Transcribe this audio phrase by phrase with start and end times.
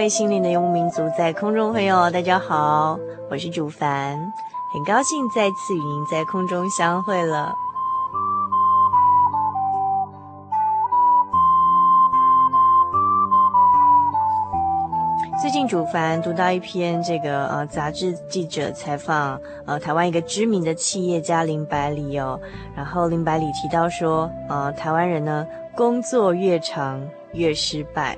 [0.00, 2.98] 位心灵的游牧民族，在空中朋友，大家好，
[3.30, 4.16] 我是主凡，
[4.72, 7.52] 很高兴再次与您在空中相会了。
[15.42, 22.40] 最近主凡读到一篇这个呃杂志记者采访呃台湾一个知名的企业家林百里哦，
[22.74, 28.16] 然后林百里提到说，呃台湾人呢工作越长越失败。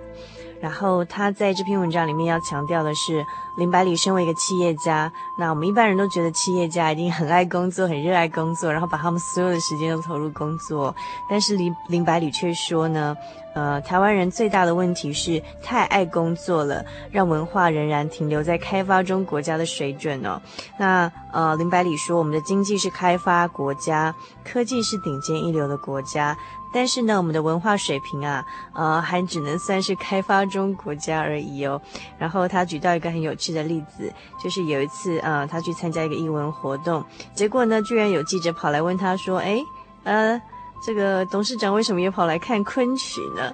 [0.63, 10.95] 然后他在这篇文章里面要强调的是，林百里身为一个企业家，那我们一般人都觉得企业家一定很爱工作，很热爱工作，然后把他们所有的时间都投入工作。
[11.29, 13.17] 但是林林百里却说呢，
[13.57, 20.41] 呃，台湾人最大的问题是太爱工作了，让文化仍然停留在开发中国家的水准哦。
[20.79, 24.15] 那呃，林百里说，我们的经济是开发国家，
[24.45, 26.39] 科技是顶尖一流的国家。
[26.73, 31.81] 但是呢，我们的文化水平啊，呃，还只能算是开发中国家而已哦。
[32.19, 34.13] 然后他举到一个很有趣的例子，
[34.43, 39.63] 就是有一次啊，他去参加一个译文活动，结果呢，居然有记者跑来问他说：“哎，
[40.05, 40.41] 呃，
[40.85, 43.53] 这个董事长为什么也跑来看昆曲呢？”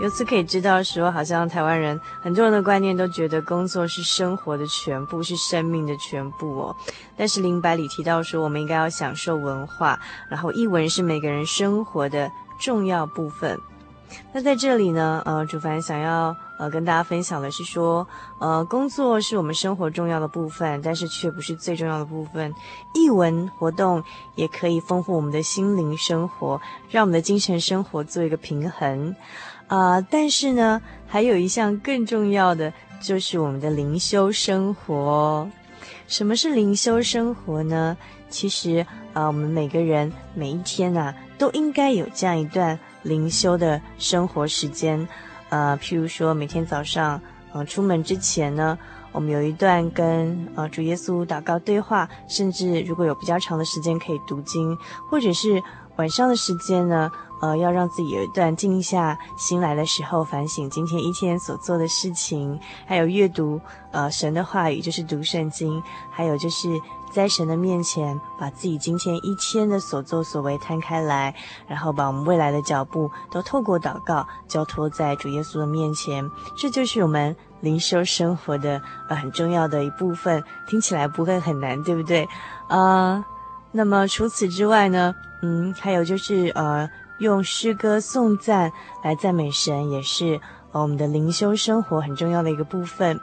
[0.00, 6.76] 由此可以知道说，好像台湾人很多人的观念都觉得工作是生活的全部，是生命的全部哦。
[7.16, 9.98] 但是林百里提到说，我们应该要享受文化，
[10.28, 13.58] 然后译文是每个人生活的重要部分。
[14.32, 18.06] 那在这里呢，呃，主凡想要呃跟大家分享的是说，
[18.38, 22.54] 呃，工作是我们生活重要的部分，但是却不是最重要的部分。
[22.94, 24.02] 译文活动
[24.34, 26.58] 也可以丰富我们的心灵生活，
[26.88, 29.14] 让我们的精神生活做一个平衡。
[29.68, 35.48] 啊、但是呢，还有一项更重要的，就是我们的灵修生活。
[36.06, 37.96] 什么是灵修生活呢？
[38.30, 45.06] 其实啊、我们每个人每一天呐、啊，都应该有这样一段灵修的生活时间。
[45.50, 47.20] 啊，譬如说，每天早上，
[47.52, 48.78] 呃，出门之前呢，
[49.18, 54.78] 我们有一段跟呃主耶稣祷告对话，甚至如果有比较长的时间可以读经，
[55.10, 55.60] 或者是
[55.96, 57.10] 晚上的时间呢。
[57.40, 63.60] 呃，要让自己有一段静下心来的时候，反省今天一天所做的事情，还有阅读
[63.92, 65.80] 呃神的话语，就是读圣经，
[66.10, 66.68] 还有就是
[67.12, 71.32] 在神的面前，把自己今天一天的所作所为摊开来，
[71.68, 80.42] 然后把我们未来的脚步都透过祷告交托在主耶稣的面前，这就是我们灵修生活的呃很重要的一部分。
[80.66, 82.24] 听起来不会很难，对不对？
[82.68, 83.24] 啊、呃，
[83.72, 86.88] 那么除此之外呢，嗯，还有就是呃。
[87.18, 88.70] 用诗歌颂赞
[89.02, 90.40] 来赞美神，也是
[90.70, 93.18] 我们的灵修生活很重要的一个部分。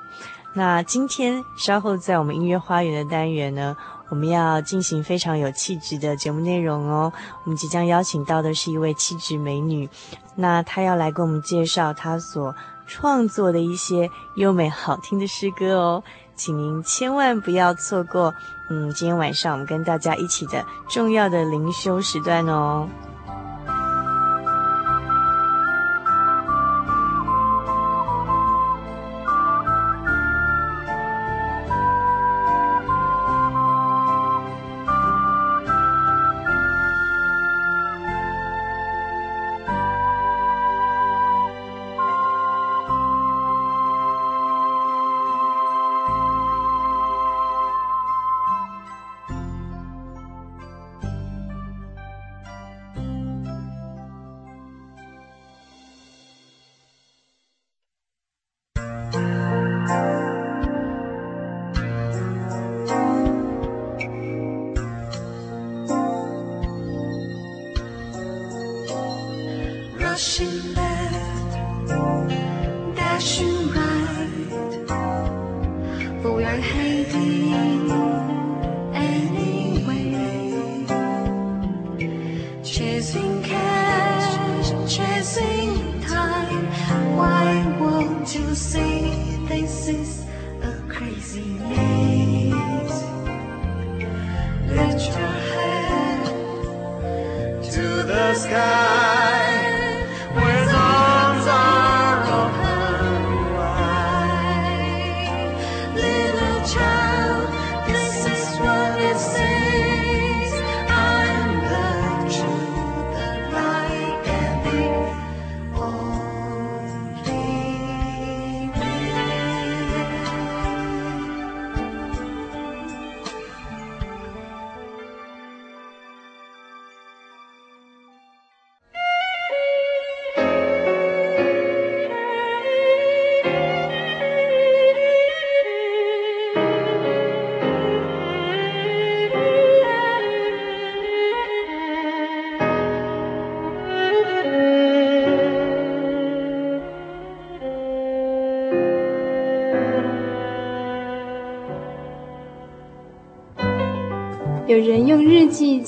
[0.54, 3.74] 那今天稍后在我们音乐花园的单元呢，
[4.10, 7.14] 我们要进行非常有气质的节目内容哦。
[7.46, 9.90] 我们即将邀请到的是一位气质美女，
[10.36, 12.54] 那她要来给我们介绍她所
[12.88, 16.04] 创作的一些优美好听的诗歌哦，
[16.36, 18.34] 请您千万不要错过。
[18.70, 22.88] 嗯，今天晚上我们跟大家一起的重要的灵修时段哦。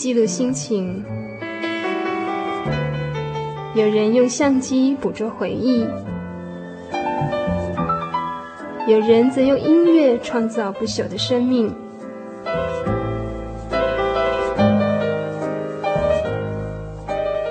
[0.08, 1.04] 记录心情，
[3.76, 5.86] 有人用相机捕捉回忆，
[8.88, 11.76] 有人则用音乐创造不朽的生命。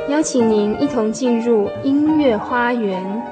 [0.09, 3.26] 邀请您一同进入音乐花园。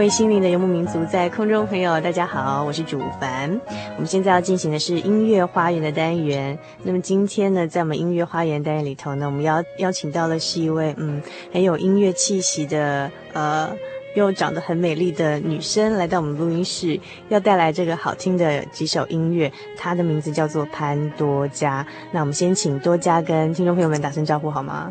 [0.00, 3.60] 各位心灵的游牧民族，在空中朋友，大家好，我是主凡。
[3.96, 6.58] 我们现在要进行的是音乐花园的单元。
[6.82, 11.20] 那么今天呢，在我们音乐花园单元里头呢，我们邀邀请到的是一位嗯
[11.52, 13.70] 很有音乐气息的呃
[14.14, 16.98] 又长得很美丽的女生，来到我们录音室，
[17.28, 19.52] 要带来这个好听的几首音乐。
[19.76, 21.86] 她的名字叫做潘多佳。
[22.10, 24.90] 那我们先请多佳跟听众朋友们打声招呼好吗？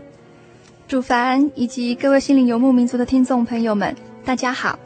[0.87, 4.77] 主凡以及各位心灵游牧民族的听众朋友们，大家好。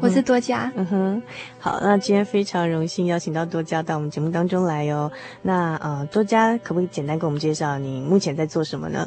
[0.00, 1.22] 我是多佳，嗯哼，
[1.58, 5.10] 好，那今天非常荣幸邀请到多佳到我们节目当中来哦。
[5.42, 9.06] 那呃，多佳可不可以简单给我们介绍你目前在做什么呢？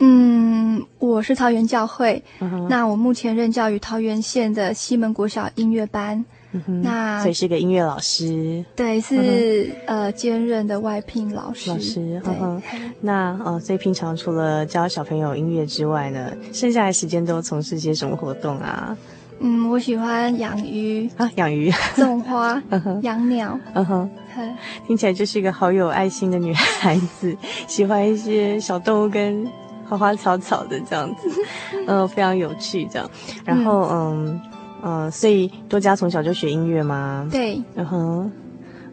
[0.00, 6.24] 嗯，我是桃园教会，嗯，那我目前任教于桃园县的西门国小音乐班，
[6.82, 12.62] 那所以是个音乐老师，对，是、嗯、呃兼任的外聘老师，老师，嗯哼，
[13.00, 18.96] 那呃，所以平常除了教小朋友音乐之外呢，剩下的时间都从事些什么活动啊？
[19.40, 22.60] 嗯，我喜欢养鱼啊，养鱼、种花、
[23.02, 23.58] 养鸟。
[23.74, 24.10] 嗯哼，
[24.86, 27.36] 听起来就是一个好有爱心的女孩子，
[27.68, 29.46] 喜欢一些小动物跟
[29.88, 31.30] 花花草草的这样子，
[31.86, 33.08] 嗯、呃，非常有趣这样。
[33.44, 34.40] 然后，嗯
[34.82, 37.26] 嗯、呃，所以多加从小就学音乐吗？
[37.30, 37.62] 对。
[37.76, 38.32] 嗯哼，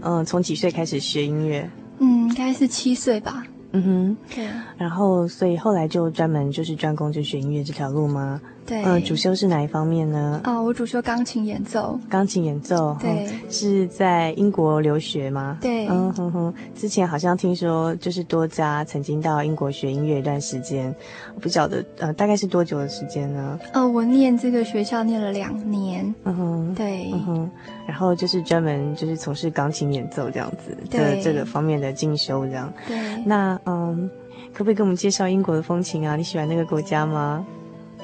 [0.02, 1.68] 嗯，从几岁开始学音乐？
[2.00, 3.44] 嗯，应该是七岁吧。
[3.72, 4.48] 嗯哼，对。
[4.78, 8.40] 然后，所以后来就专门就是专攻就学音乐这条路吗？
[8.66, 10.42] 对，嗯，主修是哪一方面呢？
[10.44, 12.00] 哦，我主修钢琴演奏。
[12.10, 15.58] 钢琴演奏，对，嗯、是在英国留学吗？
[15.62, 16.54] 对，嗯哼哼。
[16.74, 20.94] 之前好像听说，就是多加曾经到英国学音乐一段时间，
[21.36, 23.60] 我不晓得呃大概是多久的时间呢？
[23.74, 26.14] 呃，我念这个学校念了两年。
[26.24, 27.52] 嗯哼，对，嗯哼。
[27.88, 32.74] 然后就是专门就是从事钢琴演奏这样子的这个方面的进修这样。
[32.88, 34.10] 对，那嗯，
[34.52, 36.16] 可不可以给我们介绍英国的风情啊？
[36.16, 37.46] 你喜欢那个国家吗？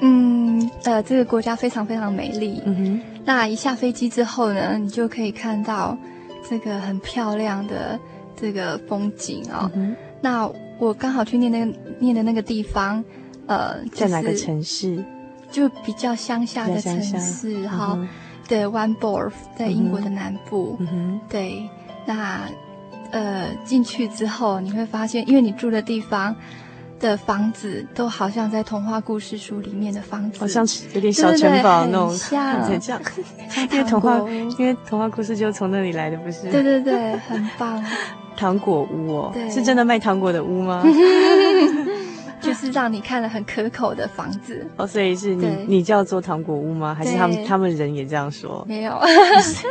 [0.04, 2.60] 嗯，呃，这个国家非常非常美丽。
[2.66, 5.96] 嗯哼，那一下飞机之后呢，你就可以看到
[6.50, 7.96] 这个很漂亮的
[8.34, 9.70] 这个风景哦。
[9.74, 13.02] 嗯、那我刚好去念那个念的那个地方，
[13.46, 15.02] 呃，在哪个城市？
[15.52, 17.96] 就比较乡下的城市哈。
[18.48, 20.76] 对，Wandsworth 在英国的南部。
[20.80, 21.70] 嗯哼，对，
[22.04, 22.40] 那
[23.12, 26.34] 呃进去之后你会发现，因为你住的地方。
[27.02, 33.00] 的房子都好像在童话故事书里面的房子，好像有点小城堡那种，很像，很像。
[33.72, 34.16] 因为童话，
[34.56, 36.50] 因为童话故事就从那里来的，不是？
[36.50, 37.84] 对对对，很棒。
[38.34, 40.82] 糖果屋哦，是真的卖糖果的屋吗？
[42.42, 44.66] 就是就是让你看了很可口的房子。
[44.76, 46.94] 哦，所以是你你叫做糖果屋吗？
[46.94, 48.64] 还是他们他们人也这样说？
[48.68, 48.92] 没有，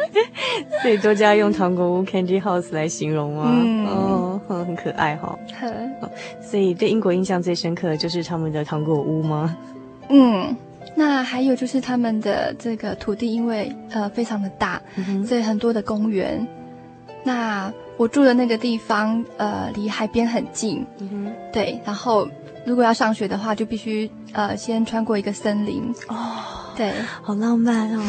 [0.81, 3.51] 所以多加用糖果屋 （Candy House） 来形容吗？
[3.53, 5.37] 嗯，哦，很可爱哈。
[6.41, 9.55] 所以对英国印象最深刻的就是他们的糖果屋吗？
[10.09, 10.55] 嗯。
[10.93, 16.45] 那还有就是他们的这个土地，因为呃非常的大，嗯、所以很多的公园。
[17.23, 21.79] 那我住的那个地方，呃，离海边很近，嗯、哼对。
[21.85, 22.27] 然后
[22.65, 25.93] 如果要上学的话，就必须呃先穿过一个森林。
[26.07, 26.15] 哦，
[26.75, 28.03] 对，好浪漫哦。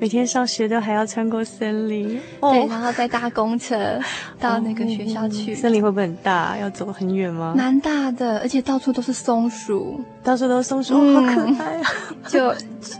[0.00, 3.98] 每天上学都还要穿过森林，哦、对，然后再搭公车
[4.38, 5.52] 到那个学校去。
[5.52, 6.56] 哦、森林会不会很大？
[6.56, 7.52] 要走很远吗？
[7.56, 11.90] 蛮大的，而且到处都是松鼠，到处都是松鼠，嗯、好可爱啊！
[12.28, 12.54] 就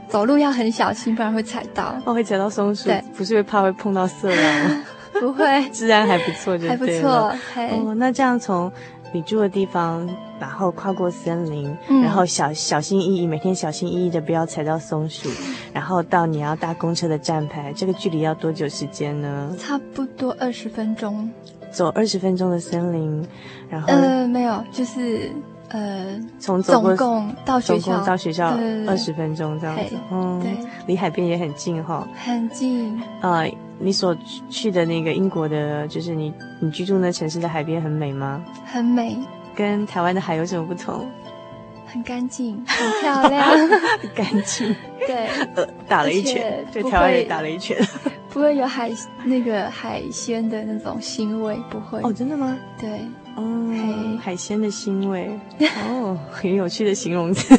[0.08, 1.94] 走路要很小心，不然会踩到。
[2.04, 2.88] 哦，会踩到松鼠？
[2.88, 4.84] 对，不是会怕会碰到色狼吗？
[5.20, 6.68] 不会， 治安还不错，就。
[6.68, 8.70] 还不错，哦，那这样从。
[9.10, 10.06] 你住的地方，
[10.38, 15.30] 然后跨过森林，嗯、然后小小心翼翼，每天小心翼翼的不要踩到松鼠，
[15.72, 19.56] 然后到你要搭公车的站牌，这个距离要多久时间呢？
[19.58, 21.30] 差不多二十分钟。
[21.70, 23.26] 走二十分钟的森林，
[23.70, 25.30] 然后呃没有，就是
[25.68, 28.56] 呃从总共到学校总共到学校
[28.86, 30.52] 二十分钟这样子，嗯，对，
[30.86, 33.40] 离海边也很近哈，很近啊。
[33.40, 34.16] 呃你所
[34.50, 38.44] 去的那个英国的，就是你你居住那城市的海边很美吗？
[38.66, 39.16] 很美，
[39.54, 41.06] 跟台湾的海有什么不同？
[41.86, 43.48] 很干净， 很漂亮，
[44.00, 44.74] 很干净。
[45.06, 47.78] 对，呃，打了一拳，对台湾也打了一拳。
[48.30, 48.90] 不会有海
[49.24, 52.00] 那个海鲜的那种腥味，不会。
[52.02, 52.58] 哦，真的吗？
[52.80, 53.00] 对，
[53.40, 55.30] 哦，海鲜的腥味，
[55.88, 57.58] 哦，很有趣的形容词。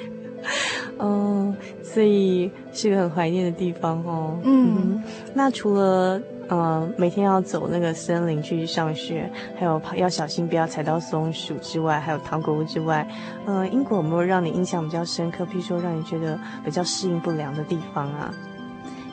[0.98, 1.54] 哦。
[1.82, 4.38] 所以是个很怀念的地方哦。
[4.44, 13.08] 嗯，嗯，那除了呃每天要走那个森林去上学，还有要小心不要踩到松鼠之外，还有糖果屋之外，
[13.46, 15.44] 呃，英国有没有让你印象比较深刻？
[15.44, 18.30] 譬如说让你觉得比较适应不良的地方啊？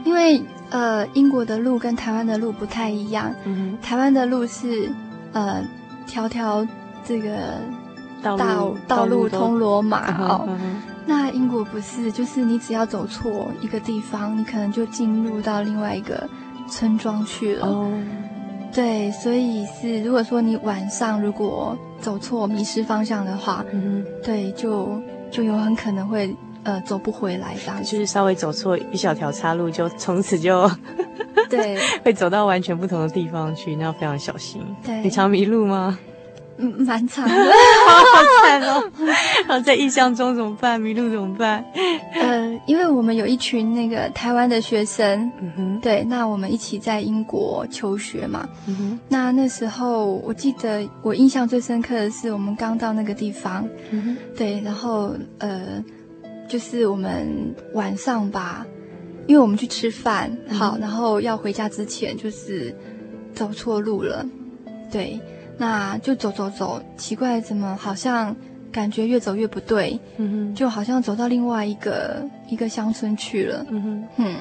[0.04, 3.34] 因为呃，英国的路跟台湾的路不太一样。
[3.46, 4.92] 嗯，台湾的路是
[5.32, 5.64] 呃
[6.08, 6.66] 条条
[7.04, 7.60] 这个
[8.22, 10.48] 道路道路通罗马哦。
[11.06, 16.28] 那英国不是，就是你只要走错一个地方，你可能就进入到另外一个
[16.70, 17.68] 村庄去了。
[17.68, 17.92] 哦，
[18.74, 24.98] 对，所以是如果说你晚上如果走错、迷失方向的话，嗯，对，就
[25.30, 26.34] 就有很可能会
[26.64, 27.84] 呃走不回来这样。
[27.84, 30.72] 就是稍微走错一小条岔路，就从此就
[31.50, 34.62] 对会走到完全不同的地方去，那要非常小心。
[34.86, 35.98] 对，你常迷路吗？
[36.56, 38.84] 嗯，蛮长的， 好惨哦。
[39.48, 40.80] 然后在异乡中怎么办？
[40.80, 41.66] 迷路怎么办？
[42.14, 55.84] 呃，因为我们有一群那个台湾的学生，嗯哼，对，那我们一起在英国求学嘛，嗯哼，那那时候我记得我印象最深刻的是我们刚到那个地方，嗯哼，对，然后呃，
[56.48, 58.64] 就是我们晚上吧，
[59.28, 62.76] 因为我们去吃饭，好，然后要回家之前就是
[63.34, 64.26] 走错路了，
[64.92, 65.20] 对。
[65.56, 68.36] 那就走走走，奇怪，怎么好像
[68.72, 69.98] 感觉越走越不对？
[70.18, 73.64] 嗯哼，就好像走到另外一个一个乡村去了。
[73.70, 74.36] 嗯哼，嗯，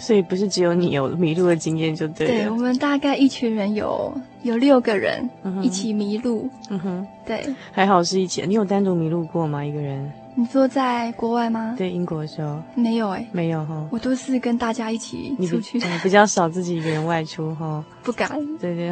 [0.00, 2.34] 所以不是只有你有迷路的经验就对了。
[2.34, 5.30] 对，我们大概一群人有有六个人
[5.62, 6.50] 一起迷路。
[6.70, 8.42] 嗯哼，对，还好是一起。
[8.44, 9.64] 你有单独迷路过吗？
[9.64, 10.12] 一个人？
[10.34, 11.74] 你说在国外吗？
[11.76, 13.86] 对，英国的时候没有哎，没有哈。
[13.90, 17.84] 我都是跟大家一起出去，比较少自己一个人外出哈。
[18.02, 18.30] 不敢。
[18.56, 18.90] 对对，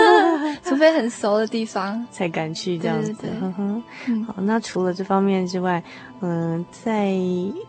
[0.64, 3.12] 除非很熟的地方 才敢去这样子。
[3.12, 3.30] 对，
[4.24, 5.82] 好，那除了这方面之外，
[6.20, 7.14] 嗯，在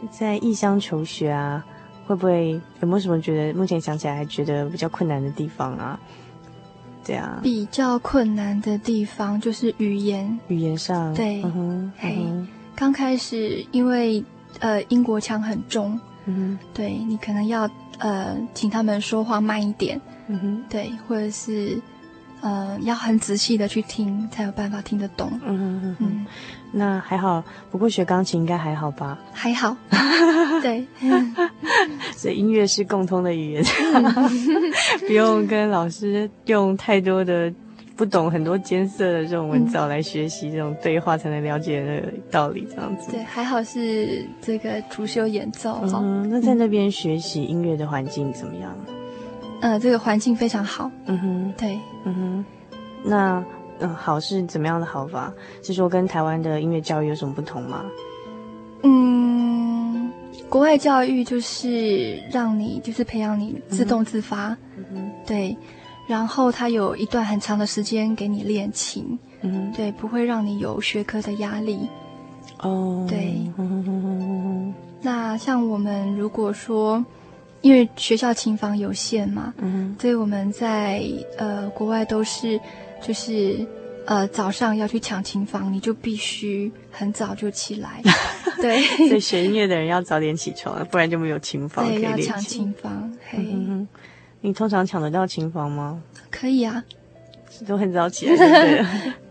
[0.09, 1.63] 在异乡求学啊，
[2.07, 5.99] 会不会有没有什么觉得目前想起来还觉得比较困难的地方啊？
[7.03, 11.43] 对啊，比较困难的地方就是语言，语言上对，
[11.97, 12.17] 嘿。
[12.75, 14.23] 刚开始，因为
[14.59, 21.79] 呃英国腔很重，嗯，对你可能要呃请他们说话慢一点，嗯哼，对，或者是
[22.41, 25.95] 呃要很仔细的去听，才有办法听得懂，嗯哼哼。
[25.99, 26.25] 嗯，
[26.71, 29.17] 那还好，不过学钢琴应该还好吧？
[29.31, 29.75] 还好，
[30.63, 30.85] 对，
[32.15, 33.63] 所以音乐是共通的语言，
[35.05, 37.53] 不用跟老师用太多的。
[38.01, 43.11] 不懂很多艰涩的这种文藻来学习这种对话，才能了解的道理，这样子。
[43.11, 45.79] 对，还好是这个主修演奏。
[45.83, 48.75] 嗯，那在那边学习音乐的环境怎么样？
[49.61, 50.89] 呃，这个环境非常好。
[51.05, 52.45] 嗯哼，对，嗯哼。
[53.03, 53.45] 那
[53.81, 55.31] 嗯，好是怎么样的好法？
[55.61, 57.85] 是说跟台湾的音乐教育有什么不同吗？
[58.81, 60.11] 嗯，
[60.49, 64.57] 国外教育就是让你就是培养你自动自发。
[64.75, 65.55] 嗯哼，对。
[66.07, 71.87] 然后他有一段很长的时间给你练琴，嗯，对，不会让你有学科的压力。
[72.59, 73.41] 哦，对。
[75.03, 77.03] 那像我们如果说，
[77.61, 81.03] 因为学校琴房有限嘛，嗯，所以我们在
[81.37, 82.59] 呃国外都是
[83.01, 83.65] 就是
[84.05, 88.01] 呃早上要去抢琴房，你就必须很早就起来。
[88.61, 92.13] 对，所以学音乐的人要早点起床，不然就没有琴房可以练。
[92.13, 93.11] 对，要抢琴房。
[93.27, 93.87] 嘿，嗯，
[94.41, 96.01] 你通常抢得到琴房吗？
[96.29, 96.83] 可以啊，
[97.67, 98.85] 都很早起来，对？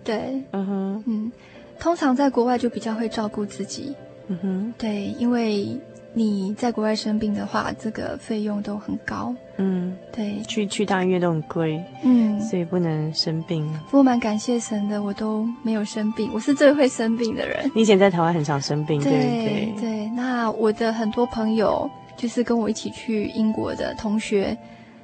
[0.04, 1.32] 对， 嗯哼，嗯，
[1.78, 3.94] 通常在国外就比较会照顾自己。
[4.28, 5.76] 嗯哼，对，因为
[6.14, 9.34] 你在国外生病的话，这个费用都很高。
[9.56, 11.82] 嗯，对，去去大医院都很贵。
[12.04, 13.66] 嗯，所以不能生病。
[13.86, 17.68] 不过蛮感谢神的，我都没有生病，我是最会生病的人。
[17.74, 19.74] 你以前在台湾很常生病，对对对。
[19.80, 24.56] 对，那我的很多朋友，就是跟我一起去英国的同学，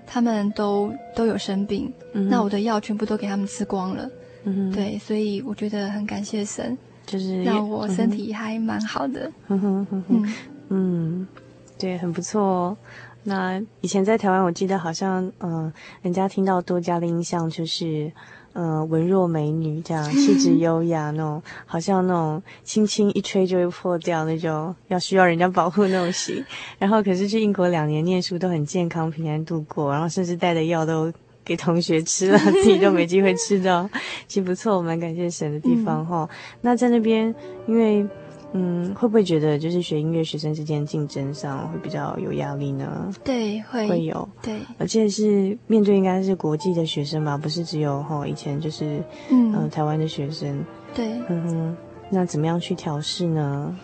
[0.06, 1.92] 他们都都有生病。
[2.12, 4.08] 嗯，那我的药全部都给他们吃光了。
[4.44, 6.76] 嗯，对，所以我觉得很感谢神。
[7.06, 9.30] 就是让我身体还蛮好的，
[10.70, 11.24] 嗯
[11.78, 12.76] 对，很不错哦。
[13.22, 15.72] 那以前在台湾，我记得好像，嗯、呃，
[16.02, 18.10] 人家听到多加的印象就是，
[18.56, 26.44] 嗯、呃，文弱美女这样， 气质优雅那种，好像那种轻轻一吹就会破掉那种，要需要人家保护那种型。
[26.78, 31.12] 然后可是去英国两年念书都很健康平安度过，然后甚至带的药都。
[31.46, 33.88] 给同学吃了， 自己都没机会吃到，
[34.26, 36.36] 其实不错，我蛮感谢神的地方哈、嗯。
[36.62, 37.32] 那在那边，
[37.68, 38.04] 因为
[38.52, 43.12] 嗯，会不会觉得就是学音乐学生之间竞争上会比较有压力呢？
[43.22, 50.64] 对，会会有，对，而且是面对应该是国际的学生吧，不是只有哈以前就是嗯、呃、台湾的学生。
[50.94, 51.76] 对，嗯哼，
[52.08, 53.76] 那怎么样去调试呢？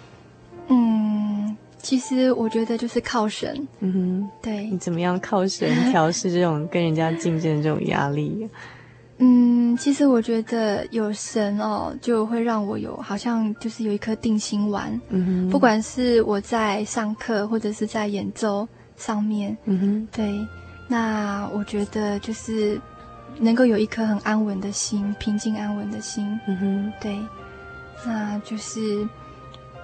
[0.68, 1.57] 嗯。
[1.79, 4.66] 其实我觉得就是靠神，嗯哼，对。
[4.68, 8.48] 你怎么样靠神调试这种跟人家竞争的这种压力？
[9.25, 15.51] 嗯，其实我觉得有神哦，就会让我有好像就是有一颗定心丸，嗯哼。
[15.51, 20.47] 不管是我在上课或者是在演奏上面，嗯哼，对。
[20.89, 22.81] 那我觉得就是
[23.39, 27.17] 能够有一颗很安稳的心，平静安稳的心，嗯哼，对。
[28.05, 29.09] 那就是。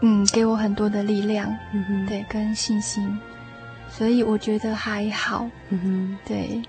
[0.01, 3.18] 嗯，给我很多的力量，嗯哼，对，跟信心，
[3.90, 6.62] 所以我觉得还好，嗯哼，对。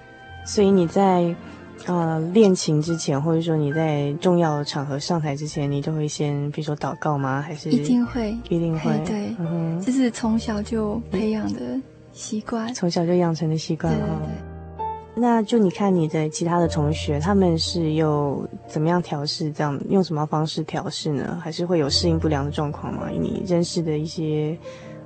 [0.48, 1.36] 所以你在
[1.86, 7.42] 呃练琴之前，或者说你在重要场合上台之前，你都会先比如说祷告吗？
[7.42, 11.80] 还是一定会，一定会，对，嗯，这是从小就培养的
[12.14, 14.00] 习惯，从小就养成的习惯哈。
[14.00, 14.50] 对对对。
[15.16, 19.52] 那就你看你的其他的同学，他们是又怎么样调试？
[19.52, 21.38] 这样用什么方式调试呢？
[21.44, 23.10] 还是会有适应不良的状况吗？
[23.10, 24.58] 你认识的一些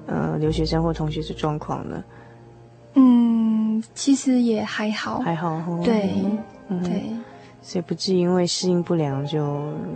[0.05, 2.03] 呃留学生或同学的状况呢？
[2.93, 5.79] 嗯，其实也还好，还好哈。
[5.83, 6.13] 对，
[6.81, 7.03] 嗯，对，
[7.61, 9.43] 所以不至于因为适应不良就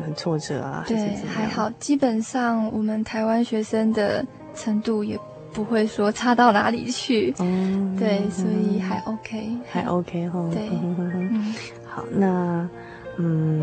[0.06, 0.84] 很挫折啊。
[0.88, 5.18] 对，还好，基本上我们台湾学生的程度也。
[5.54, 10.48] 不会说差到哪里去，嗯，对，所以还 OK，还 OK 哈。
[10.54, 12.70] 对， 嗯，好，那
[13.18, 13.57] 嗯，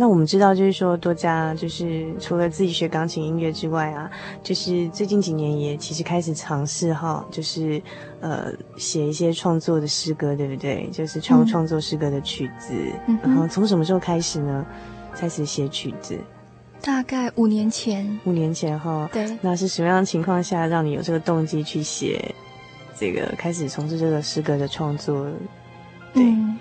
[0.00, 4.08] 那我们知道，就是说多加，就是除了自己学钢琴音乐之外啊，
[4.44, 7.82] 就是最近几年也其实开始尝试哈，就是
[8.20, 10.88] 呃写一些创作的诗歌，对不对？
[10.92, 12.72] 就是创创作诗歌的曲子，
[13.08, 14.64] 嗯，然后从什么时候开始呢？
[15.14, 16.16] 开始写曲子。
[16.80, 22.32] 大概五年前，五年前哈，对，那是什么样的情况下让你有这个动机去写
[22.96, 25.26] 这个，开始从事这个诗歌的创作？
[26.14, 26.56] 对，嗯，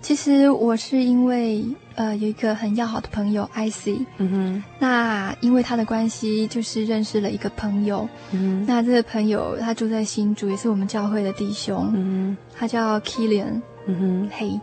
[0.00, 1.64] 其实我是因为
[1.96, 14.46] 呃有一个很要好的朋友 IC，嗯哼，那因为他的关系，就是认识了一个朋友，嗯哼，那这个朋友他住在新竹，也是我们教会的弟兄，嗯哼，他叫 Kilian，嗯哼，嘿。
[14.48, 14.60] Hey,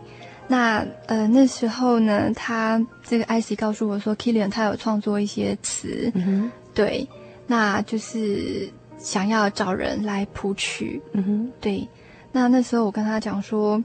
[0.48, 7.08] 那呃那时候呢，他这个 Icy 告诉我说，Kilian 他有创作一些词，嗯哼，对，
[7.46, 11.86] 那就是想要找人来谱曲，嗯哼，对。
[12.32, 13.80] 那那时候我跟他讲说，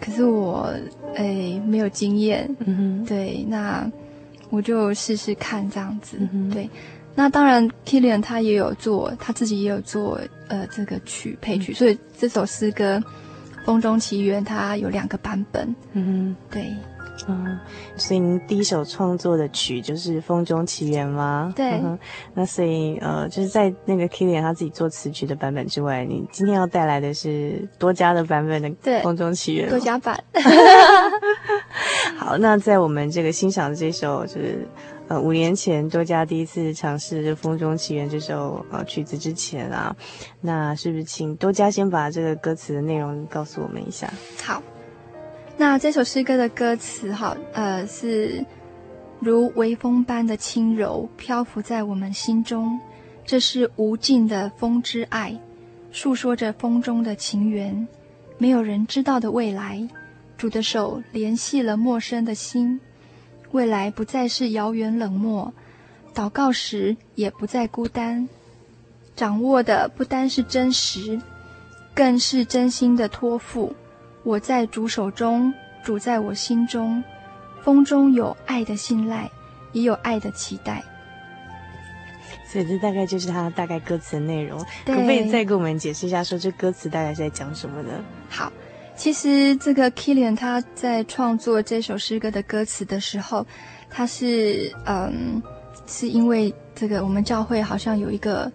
[0.00, 0.72] 可是我
[1.14, 3.90] 诶没有经验，嗯哼，对，那
[4.50, 6.18] 我就试试看这样子，
[6.52, 6.68] 对。
[7.14, 13.02] 那当然，Kilian 他也有做，他自己也有做呃这个曲配曲，嗯，所以这首诗歌。
[13.66, 16.70] 《风中奇缘》它有两个版本，嗯哼，对，
[17.28, 17.58] 嗯，
[17.96, 21.52] 所以您第一首创作的曲就是《风中奇缘》吗？
[21.54, 21.98] 对，嗯，
[22.34, 28.68] 那所以呃，就是在那个 Kilian 他自己做词曲的版本之外，你今天要带来的是多加的版本的
[29.02, 30.22] 《风中奇缘》，多加版。
[32.18, 34.66] 好，那在我们这个欣赏的这首就是。
[35.06, 39.94] 呃，五年前多加第一次尝试《风中奇缘》这首呃曲子之前啊，
[40.40, 44.10] 那是不是请多加先把这个歌词的内容告诉我们一下？
[44.42, 44.62] 好，
[45.56, 48.44] 那这首诗歌的歌词哈，呃，是
[49.20, 52.78] 如微风般的轻柔，漂浮在我们心中。
[53.24, 55.38] 这是无尽的风之爱，
[55.92, 57.86] 诉说着风中的情缘。
[58.36, 59.88] 没有人知道的未来，
[60.36, 62.80] 主的手联系了陌生的心。
[63.52, 65.54] 未来不再是遥远冷漠，
[66.12, 68.28] 祷告时也不再孤单。
[69.14, 71.18] 掌握的不单是真实，
[71.94, 73.72] 更是真心的托付。
[74.24, 75.52] 我在主手中，
[75.84, 77.02] 主在我心中。
[77.62, 79.30] 风中有爱的信赖，
[79.72, 80.82] 也有爱的期待。
[82.46, 84.58] 所以这大概就是他大概歌词的内容。
[84.84, 87.90] 可不可以再给我们解释一下，说这歌词大概是在讲什么呢？
[88.28, 88.52] 好，
[88.94, 93.46] 其实这个 Kilian 他在创作这首诗歌的歌词的时候，
[93.88, 95.42] 他是嗯，
[95.86, 98.52] 是因为这个我们教会好像有一个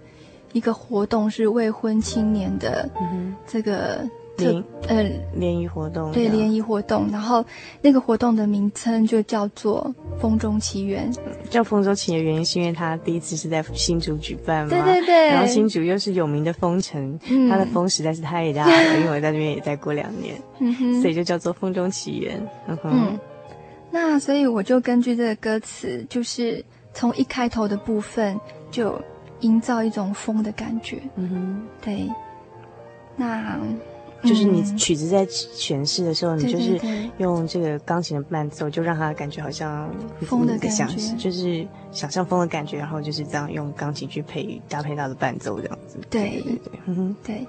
[0.54, 2.88] 一个活动是未婚青年的
[3.48, 4.08] 这个。
[4.40, 5.04] 嗯联呃
[5.36, 7.46] 联谊活动对联谊活动，然后
[7.82, 11.12] 那个活动的名称就叫做《风中奇缘》。
[11.50, 15.28] 叫《风中奇缘》的原因是因为它第一次是在新竹举办嘛，对对对。
[15.28, 20.36] 然后新竹又是有名的风城，嗯、它的风实在是太大了，因为我在那边也待过两年，
[21.02, 22.40] 所以就叫做《风中奇缘》。
[22.68, 23.20] 嗯哼，嗯，
[23.92, 28.40] 那所以我就根据这个歌词，就是从一开头的部分
[28.72, 29.00] 就
[29.42, 30.98] 营造一种风的感觉。
[31.16, 32.10] 嗯哼，对，
[33.16, 33.58] 那。
[34.22, 36.80] 就是你曲子在诠释的时候，嗯、你就是
[37.20, 39.90] 用这个钢琴的伴奏，就让他感觉好像
[40.22, 45.98] 风的感觉，就是想象风的感觉，然后就是这样用钢琴去配搭配他的伴奏，这样子。
[46.10, 47.48] 对对对，嗯哼，对。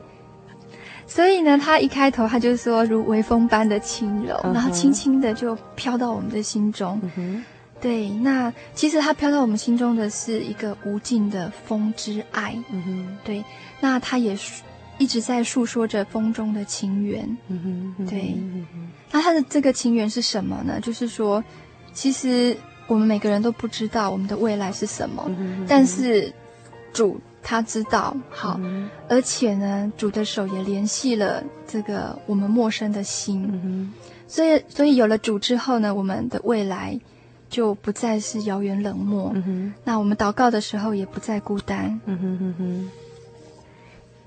[1.09, 7.01] 所以呢，他一开头他就说如微风般的轻柔，嗯、然后轻轻的就飘到我们的心中。
[7.17, 7.45] 嗯，
[7.81, 8.09] 对。
[8.11, 12.57] 那其实他飘到我们心中的是一个无尽的风之爱。
[12.71, 13.45] 嗯哼，对。
[13.81, 14.63] 那他也是。
[15.01, 18.37] 一直在诉说着风中的情缘，嗯哼，对。
[19.11, 20.79] 那他的这个情缘是什么呢？
[20.79, 21.43] 就是说，
[21.95, 22.55] 其实
[22.87, 25.29] 我们每个人都不知道我们的未来是什么，
[25.67, 26.31] 但是
[26.93, 28.15] 主他知道。
[28.29, 28.61] 好，
[29.09, 33.91] 而且呢，主的手也联系了这个我们陌生的心，
[34.29, 37.01] 所以，所以有了主之后呢，我们的未来
[37.49, 39.35] 就不再是遥远冷漠。
[39.83, 41.99] 那我们祷告的时候也不再孤单。
[42.05, 42.91] 嗯哼哼哼。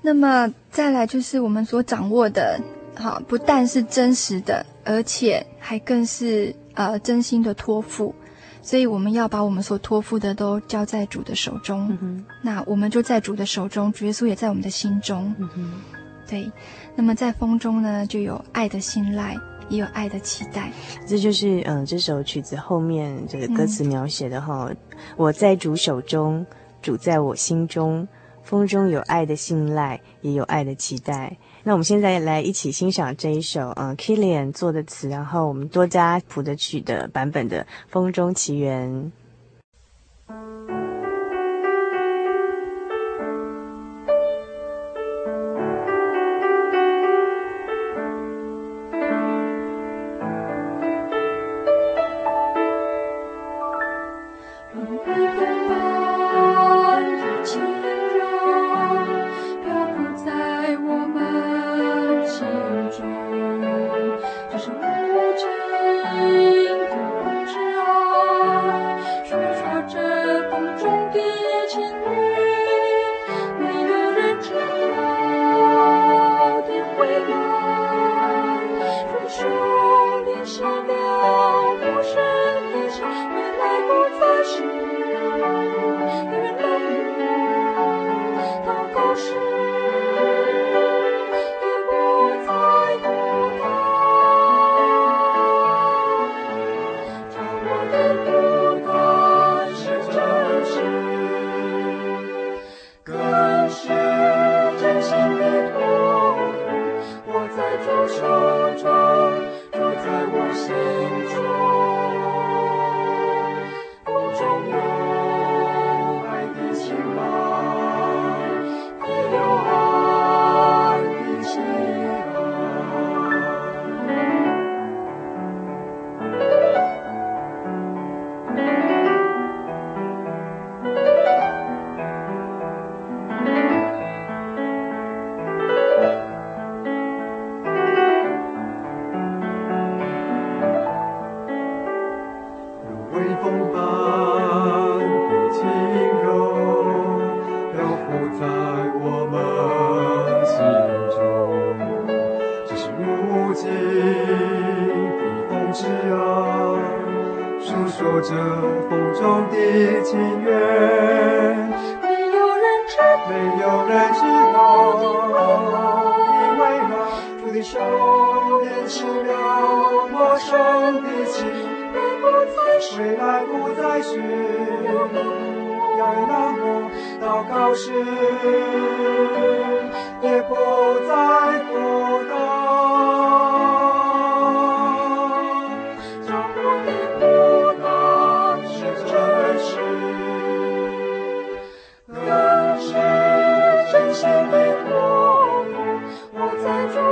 [0.06, 2.60] 那么再来就是我们所掌握的，
[2.94, 8.14] 好，不但是真实的，而且还更是呃真心的托付，
[8.60, 12.22] 所以我们要把我们所托付的都交在主的手中。
[12.42, 15.34] 那我们就在主的手中，主耶稣也在我们的心中。
[16.28, 16.52] 对。
[16.94, 19.34] 那么在风中呢，就有爱的信赖，
[19.70, 20.70] 也有爱的期待。
[21.06, 24.76] 这就是嗯、呃、这首曲子后面这个歌词描写的哈，嗯、
[25.16, 26.44] 我在主手中，
[26.82, 28.06] 主在我心中。
[28.44, 31.36] 风中有爱的信赖，也有爱的期待。
[31.62, 38.90] 那我们现在来一起欣赏这一首，嗯、Kilian 做的词，然后我们多加谱的曲的版本的《风中奇缘》。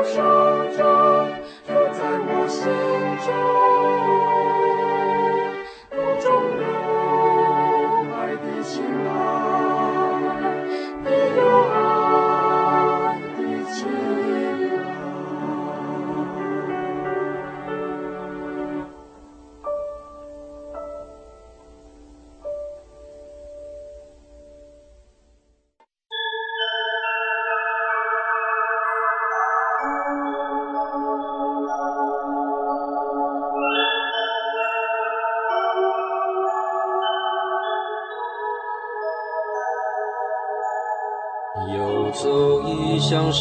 [0.04, 0.41] 向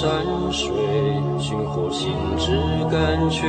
[0.01, 0.09] 山
[0.51, 0.67] 水
[1.37, 2.57] 寻获心之
[2.89, 3.47] 甘泉，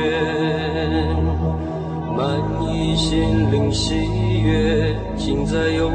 [2.15, 3.95] 满溢心灵喜
[4.39, 5.89] 悦，尽在有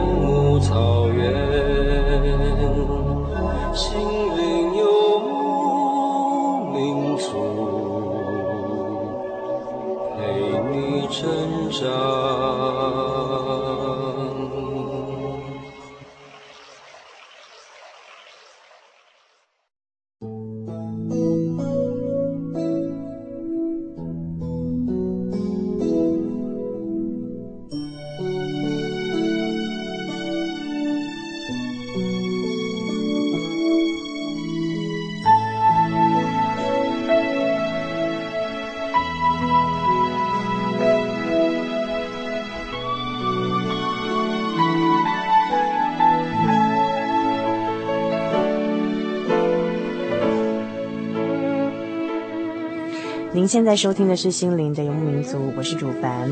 [53.48, 56.30] 现在收听的是《心灵的游牧民族》，我是主凡。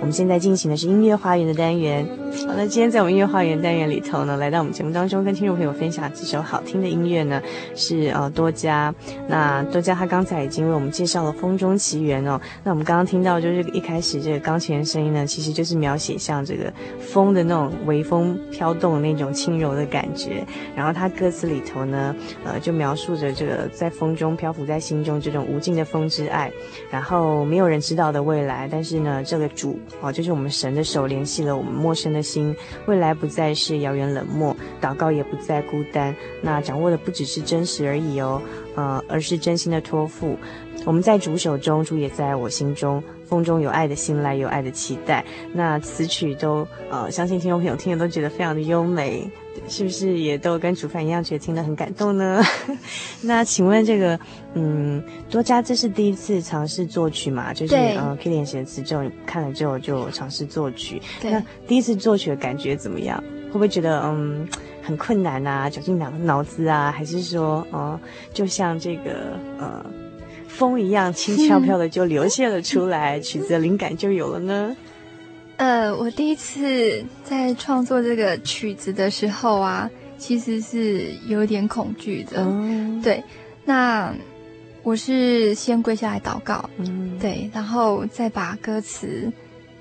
[0.00, 2.02] 我们现在进行的是音乐花园的单元。
[2.46, 7.42] 好那，今天在我们音乐花园单元里头呢，来到我们节目当中，跟听众朋友分享几首好听的音乐呢，
[7.76, 8.94] 是呃多加。
[9.28, 12.40] 那多加他刚才已经为我们介绍了《风中奇缘》哦。
[12.64, 20.42] 那我们刚刚听到就是一开始这个钢琴的声音呢，其实就是描写像这个风的那种微风飘动那种轻柔的感觉。
[20.74, 26.50] 然后他歌词里头呢，呃，就描述着这个在风中漂浮在心中这种无尽的风之爱。
[26.90, 32.54] 然后没有人知道的未来，但是呢，这个主哦，就是我们神的手联系了我们陌生的心，
[32.86, 36.14] 未来不再是遥远冷漠，祷告也不再孤单。
[36.40, 38.40] 那掌握的不只是真实而已哦，
[38.76, 40.36] 呃，而是真心的托付。
[40.84, 43.02] 我们在主手中，主也在我心中。
[43.34, 45.24] 风中有爱的信赖，有爱的期待。
[45.52, 49.28] 那词曲都呃，相信听众朋友听了都觉得非常的优美，
[49.68, 52.40] 是不是也都跟主凡一样觉得听得很感动呢？
[53.22, 54.16] 那请问这个
[54.54, 57.52] 嗯，多加这是第一次尝试作曲嘛？
[57.52, 61.02] 就是呃，Kilian 写的词之后看了之后就尝试作曲。
[61.20, 63.20] 那第一次作曲的感觉怎么样？
[63.48, 64.48] 会不会觉得嗯
[64.80, 65.68] 很困难啊？
[65.68, 66.92] 绞尽脑脑子啊？
[66.96, 68.00] 还是说哦、呃，
[68.32, 69.84] 就像这个呃。
[70.54, 74.76] 风一样轻飘飘的就流泻了出来，嗯、曲子的灵感就有了呢。
[75.56, 82.36] 呃，我第一次在创作这个曲子的时候啊，其实是有点恐惧的。
[82.38, 83.22] 嗯、对，
[83.64, 84.14] 那
[84.82, 89.32] 我是先跪下来祷告，嗯，对，然后再把歌词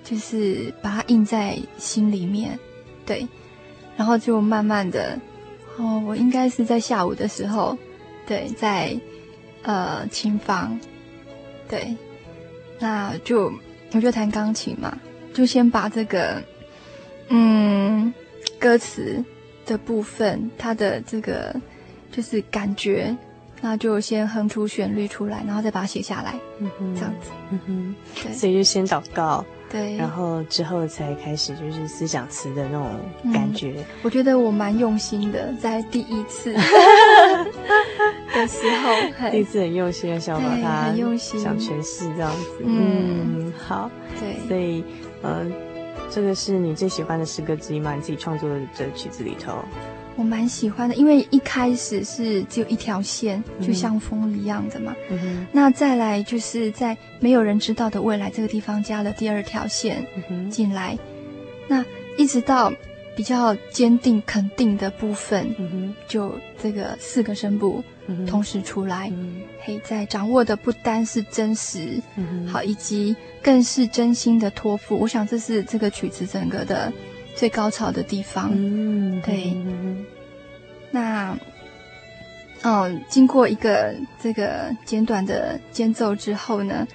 [0.03, 2.57] 就是把它印在心里面，
[3.05, 3.27] 对，
[3.95, 5.17] 然后就慢慢的，
[5.77, 7.77] 哦，我应该是在下午的时候，
[8.27, 8.97] 对，在。
[9.63, 10.79] 呃，琴房，
[11.69, 11.95] 对，
[12.79, 13.51] 那就
[13.93, 14.97] 我就弹钢琴嘛，
[15.33, 16.41] 就先把这个，
[17.29, 18.13] 嗯，
[18.59, 19.23] 歌词
[19.65, 21.55] 的部分，它的这个
[22.11, 23.15] 就是感觉，
[23.61, 29.45] 那就先哼出旋律出来，然后再把它写下来，嗯哼，这样子，嗯哼，对，所以就先祷告。
[29.71, 32.91] 对，然后之后才开始就是思想词的那种
[33.33, 33.73] 感觉。
[33.77, 36.53] 嗯、我觉得我蛮用心的，在第一次
[38.33, 42.63] 的时候， 第一次很用心的想把它很用心想诠释这样子。
[42.65, 44.83] 嗯，嗯好，对，所以
[45.21, 45.51] 嗯、呃，
[46.09, 47.93] 这个是你最喜欢的诗歌之一吗？
[47.95, 49.53] 你自己创作的这曲子里头。
[50.15, 54.93] 我蛮喜欢的，因为一开始是只有一条线，就像风一样的嘛。
[55.09, 55.47] 嗯哼。
[55.51, 60.05] 那再来就是在没有人知道的未来这个地方加了第二条线
[60.51, 60.95] 进来，
[61.67, 61.83] 那
[62.15, 62.71] 一直到
[63.15, 67.83] 比较坚定肯定的部分，嗯哼，就这个四个声部
[68.27, 74.97] 同时出来，嗯，嘿，在掌握的不单是真实，嗯，好，以及更是真心的托付。
[74.97, 76.91] 我想这是这个曲子整个的
[77.35, 80.05] 最高潮的地方，嗯，对，嗯，
[80.91, 81.37] 那。
[82.65, 86.87] 哦，经过一个这个简短的间奏之后呢，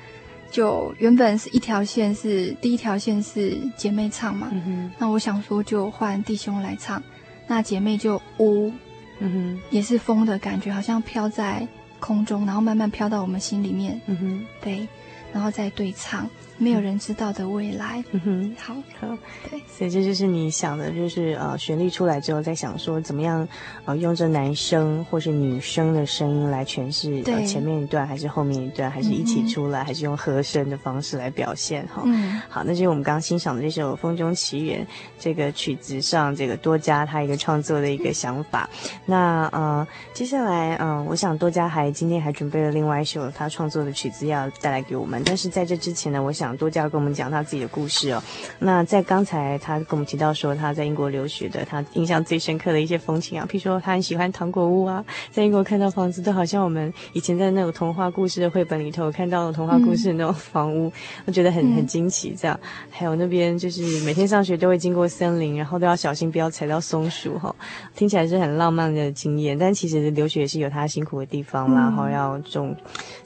[0.51, 4.51] 就原本是一条线是第一条线是姐妹唱嘛，
[4.99, 7.03] 那我想说就换弟兄来唱，
[7.47, 8.73] 那姐妹就呜，
[9.19, 11.67] 嗯哼，也是风的感觉，好像飘在
[12.01, 14.89] 空中，然后慢慢飘到我们心里面，嗯哼，对，
[15.33, 16.29] 然后再对唱。
[16.59, 18.05] 没有人知道的未来。
[18.11, 19.17] 嗯哼，好，好，
[19.49, 23.47] 对，所以这就是你想的，就是呃，旋律出来之后，在想说怎么样，
[23.85, 31.87] 呃，用这男生或是女生的声音来诠释，呃，前面一段还是后面一段，还是一起出来，嗯、还是用和声的方式来表现？
[31.87, 34.85] 哈，嗯，好，那就是我们刚刚欣赏的这首《风中奇缘》
[35.19, 38.69] 这个曲子上，这个多加他一个创作的一个想法。
[39.07, 46.48] 那呃，接下来嗯、呃，我想多加还今天还准备了另外一首他创作的曲子要带来给我们，但是在这之前呢，我想。
[46.57, 48.23] 多加跟我们讲他自己的故事哦。
[48.59, 60.93] 那在刚才他跟我们提到说他在英国留学的，他印象最深刻的一些风情啊，譬如说他很喜欢糖果屋啊，在英国看到房子都好像我们以前在那种童话故事的绘本里头看到的童话故事的那种房屋，我、
[61.27, 62.35] 嗯、觉得很很惊奇。
[62.39, 62.59] 这样，
[62.91, 67.55] 还有那边就是每天上学都会经过森林，然后都要小心不要踩到松鼠哈、哦，
[67.95, 69.59] 听起来是很浪漫的经验。
[69.59, 72.77] 但其实留学也是有他辛苦的地方，然后要这种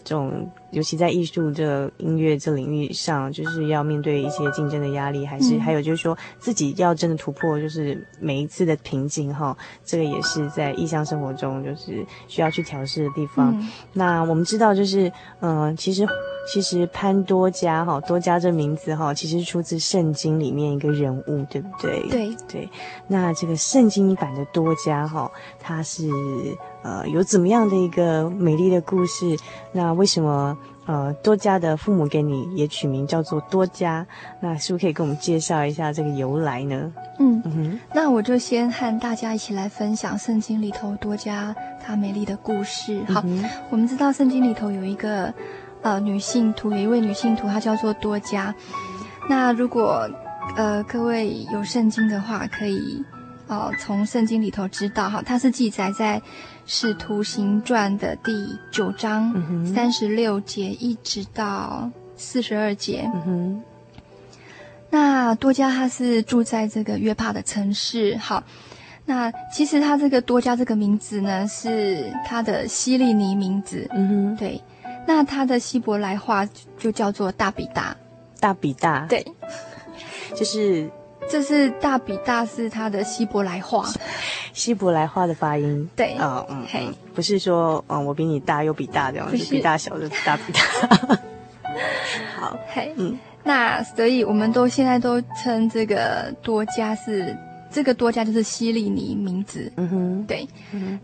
[0.02, 0.50] 这种。
[0.72, 13.54] 尤其在艺术这音乐这领域上，就是要面对一些竞争的压力，还是、嗯、还有就是说自己要真的突破，就是每一次的瓶颈哈，这个也是在异乡生活中就是需要去调试的地方。
[13.61, 16.06] 嗯、那我们知道，就是嗯、呃，其实
[16.46, 22.02] 其实潘多加哈，多加这名字哈，其实出自圣经里面一个人物，对不对？
[22.09, 22.68] 对对。
[23.07, 26.09] 那这个圣经版的多加哈，他是。
[26.85, 29.24] 呃，有怎么样的一个美丽的故事？
[29.70, 34.05] 那为什么呃多加的父母给你也取名叫做多加？
[34.40, 36.92] 那是不是可以跟我们介绍一下这个由来呢？
[37.20, 43.00] 嗯嗯哼，那我就先和大家一起来分享圣经里头多加他美丽的故事。
[43.07, 45.33] 好，嗯、我们知道圣经里头有一个
[45.82, 48.54] 呃女性徒，有一位女性徒，她叫做多加。
[49.28, 50.08] 那如果
[50.56, 53.04] 呃各位有圣经的话，可以。
[53.48, 56.18] 哦，从圣经里头知道哈，它是记载在
[56.64, 58.32] 《使徒行传》的第
[58.70, 59.34] 九章
[59.74, 63.02] 三十六节，一直到四十二节。
[63.12, 63.62] 嗯哼。
[64.88, 68.16] 那多加他是住在这个约帕的城市。
[68.16, 68.42] 好，
[69.04, 73.86] 那其实他这个多加这个名字呢，是他的希利尼名字。
[73.90, 74.36] 嗯哼。
[74.36, 74.62] 对，
[75.06, 77.96] 那它的希伯来话就叫做大比大。
[78.40, 79.06] 大比大。
[79.08, 79.24] 对，
[80.34, 80.90] 就是。
[81.30, 83.88] 这是大比大是它的希伯来话，
[84.52, 85.88] 希伯来话的发音。
[85.94, 90.60] 对，啊，嗯，嘿，不是说，嗯，我比你大又比大这样，是比大小就大比大。
[92.36, 97.34] 好，嘿，嗯，那所以我们都现在都称这个多加是
[97.72, 99.72] 这个多加就是西利尼名字。
[99.76, 100.46] 嗯哼，对，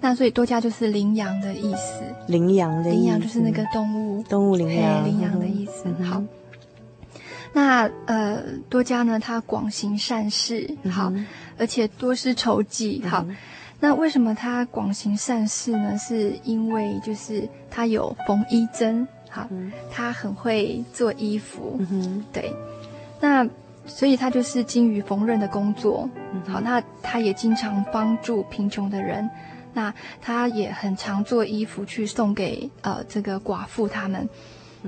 [0.01, 2.03] 那所以多加就是羚羊的意思。
[2.27, 5.91] 羚羊的羚羊就是那个动物，动物羚羊，羚羊的意思。
[6.05, 6.23] 好。
[7.55, 11.11] 那呃，多加呢，他广行善事，好，
[11.57, 13.25] 而且多施筹济，好。
[13.27, 13.35] 嗯、
[13.81, 15.97] 那为什么他广行善事呢？
[15.97, 22.25] 是因为就是他有缝衣针，好，嗯、他很会做衣服，嗯、哼。
[22.31, 22.53] 对。
[23.19, 23.49] 那
[23.89, 26.61] 所以他就是精于缝纫的工作，嗯、好。
[26.61, 29.29] 那他也经常帮助贫穷的人，
[29.73, 34.29] 那他也很常做衣服去送给呃这个寡妇他们。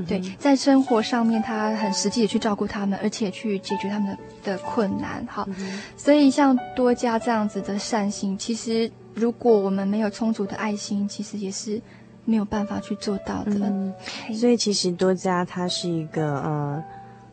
[0.07, 5.27] 对，在生活上面，他很实际的去照顾他们，而且去解决他们的的困难。
[5.29, 11.83] 好，嗯、所以像多加这样子的善心，其实如果我们没有充足的爱心，其实也是
[12.25, 13.53] 没有办法去做到的。
[13.57, 13.93] 嗯、
[14.33, 16.83] 所以其实多加他是一个呃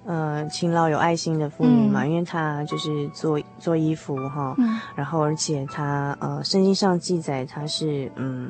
[0.08, 8.50] 呃勤劳有爱心的妇女嘛，嗯、因为她就是做做衣服哈，嗯、然后而且她呃圣经上记载她是嗯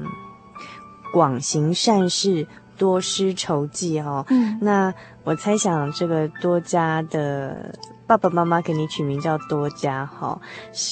[1.12, 2.48] 广行善事。
[2.80, 4.94] 多施筹济哈，嗯，那
[5.24, 7.74] 我猜想这个多嘉的
[8.06, 10.40] 爸爸妈妈给你取名叫多嘉哈，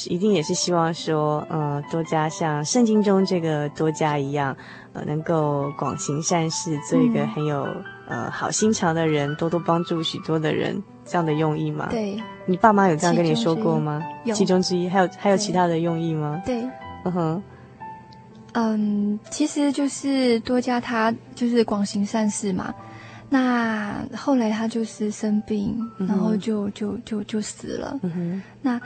[0.10, 4.58] 一定也是希望说，呃，多嘉像圣经中这个多嘉一样，
[4.94, 11.88] 呃，能够广行善事，做一个很有、嗯、呃好心肠的人，多多帮助许多的人，这样的用意吗？
[11.90, 14.02] 对，你爸妈有这样跟你说过吗？
[14.24, 16.42] 有，其中之一，还有还有其他的用意吗？
[16.46, 16.64] 对，
[17.04, 17.44] 嗯哼。
[18.58, 22.74] 嗯，其实就是多加他就是广行善事嘛。
[23.28, 28.00] 那后来他就是生病，然后就就就就死了。
[28.04, 28.80] 嗯哼，那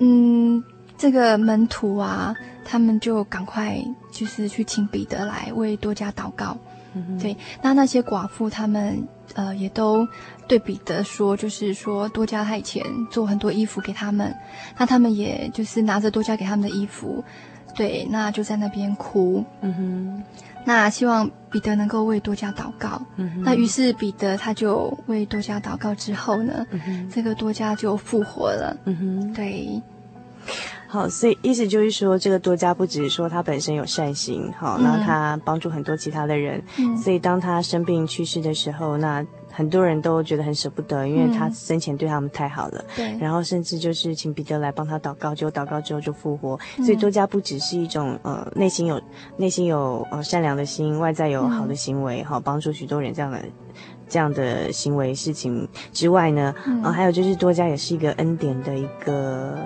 [0.00, 0.62] 嗯，
[0.98, 3.78] 这个门徒啊，他们就赶快
[4.10, 6.54] 就是去请彼得来为多加祷告。
[6.94, 10.06] 嗯，对，那那些寡妇他们呃也都
[10.46, 14.34] 对彼得说，就是说多加他以前做很多衣服给他们，
[14.78, 17.24] 那他们也就是拿着多加给他们的衣服，
[17.74, 19.44] 对，那就在那边哭。
[19.60, 20.22] 嗯哼。
[20.66, 22.98] 那希望彼得能够为多加祷告。
[23.16, 26.64] 嗯哼，那于是彼得他就为多加祷告之后呢，
[27.12, 28.74] 这个多加就复活了。
[28.86, 29.82] 嗯哼，对。
[30.94, 36.62] 好，所以意思就是说，这个多加不只是说他本身有善行，好，那他帮助很多其他的人。
[36.78, 39.26] 嗯，所以当他生病去世的时候，那。
[39.56, 42.84] 很多人都觉得很舍不得，因为他生前对他们太好了。
[42.96, 46.58] 对、嗯，然后甚至就是请彼得来帮他祷告，结果祷告之后就复活。
[46.76, 49.00] 嗯、所以多加不只是一种呃内心有
[49.36, 53.44] 内心有呃善良的心，外在有好的行为，好、嗯，帮助许多人这样的
[54.08, 59.56] 这样的行为事情之外呢，嗯、呃，还有就是多加也是一个恩典的一个。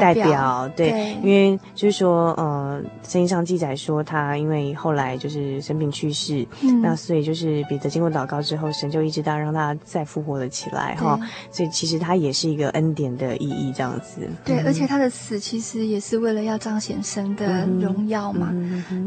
[0.00, 11.18] 代表，对，对，因为就是说，呃，圣经上记载说他因为后来就是生病去世，嗯，那所以就是彼得经过祷告之后，神就一直到让他再复活了起来哈，
[11.50, 14.20] 所以其实他也是一个恩典的意义这样子。
[14.44, 18.52] 对，嗯、而且他的死其实也是为了要彰显神的荣耀嘛，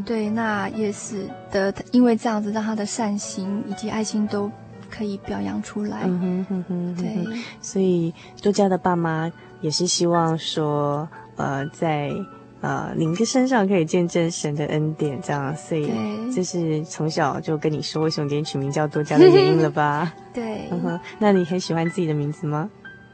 [0.05, 4.51] 对，那也是的，因为这样子让他的善行以及爱心都
[4.89, 6.01] 可以表扬出来。
[6.03, 9.31] 嗯哼哼哼，对，所以多加的爸妈。
[9.61, 12.11] 也是希望说，呃，在
[12.61, 15.91] 呃您的身上可以见证神的恩典，这样，所以
[16.33, 20.13] 这是从小就跟你说为什么给你取名叫多加的原因了吧？
[20.33, 22.69] 对，嗯哼，那你很喜欢自己的名字吗？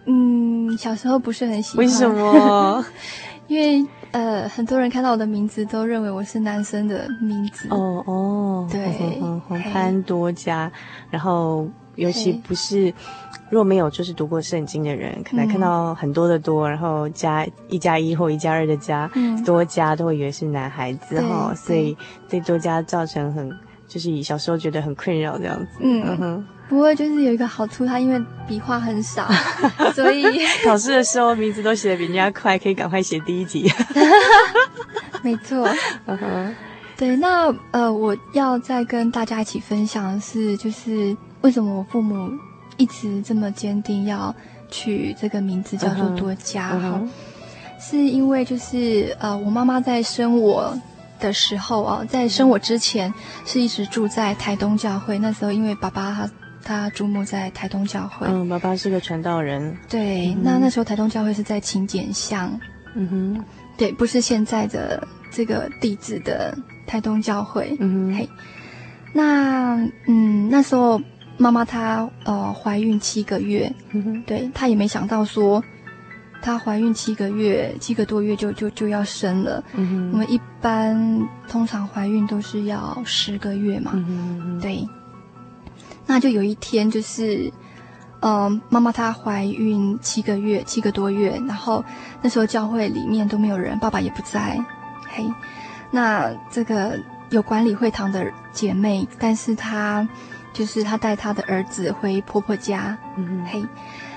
[0.07, 1.85] 嗯，小时候不是很喜欢。
[1.85, 2.85] 为什么？
[3.47, 7.67] 因为呃，很多人看到我的名字都认为我是男生的名字。
[7.69, 9.21] 哦哦，对，
[9.71, 10.71] 潘多加，
[11.11, 12.93] 然后尤其不是。
[13.51, 21.95] 若没有就是读过圣经的人，可能看到很多的多，嗯、然后加一加一或一加二的加，嗯、多加都会以为是男孩子哈，所以
[22.27, 23.47] 对多加造成很
[23.87, 25.67] 就是以小时候觉得很困扰这样子。
[25.79, 29.27] 嗯，嗯哼，不过就是有一个好处，他因为笔画很少，
[29.93, 30.25] 所以
[30.65, 33.71] 考试的时候名字都写的比人家快，可以赶快写第一题。
[35.21, 35.69] 没错。
[36.07, 36.55] 嗯哼，
[36.97, 41.15] 对，那呃，我要再跟大家一起分享的是，就是
[41.45, 42.31] 为什么我父母。
[42.77, 44.35] 一直这么坚定要
[44.69, 47.09] 取这个名字叫做多加哈，uh uh.
[47.79, 50.77] 是因为就是呃，我妈妈在生我
[51.17, 53.13] 的时候啊，在生我之前
[53.45, 55.17] 是一直住在台东教会。
[55.17, 56.29] 那时候因为爸爸他
[56.65, 59.73] 他注目在台东教会，嗯，爸爸是个传道人。
[59.87, 62.51] 对，嗯、那那时候台东教会是在勤俭巷，
[62.95, 63.45] 嗯哼，
[63.77, 66.53] 对，不是现在的这个地址的
[66.85, 67.73] 台东教会。
[67.79, 68.29] 嗯哼，嘿，
[69.13, 69.77] 那
[70.07, 71.01] 嗯那时候。
[71.37, 75.61] 妈妈她呃怀孕七个月，嗯、对，她也没想到说，
[76.41, 79.61] 她怀孕七个月，七个多月就就就要生了。
[79.73, 84.87] 嗯、我们一般通常怀孕都是要十个月嘛，嗯、对。
[86.07, 87.51] 那就有一天就是，
[88.21, 91.83] 嗯、呃，妈妈她怀孕七个月，七个多月，然后
[92.21, 94.57] 那时候教会里面都没有人，爸爸也不在，
[95.09, 95.25] 嘿，
[95.91, 96.97] 那这个
[97.29, 100.07] 有管理会堂的姐妹，但是她。
[100.55, 103.63] 就是她带她的儿子回婆婆家，嗯，嘿，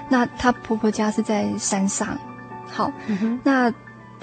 [0.09, 2.17] 那她婆婆家是在山上，
[2.71, 3.73] 好，嗯哼，那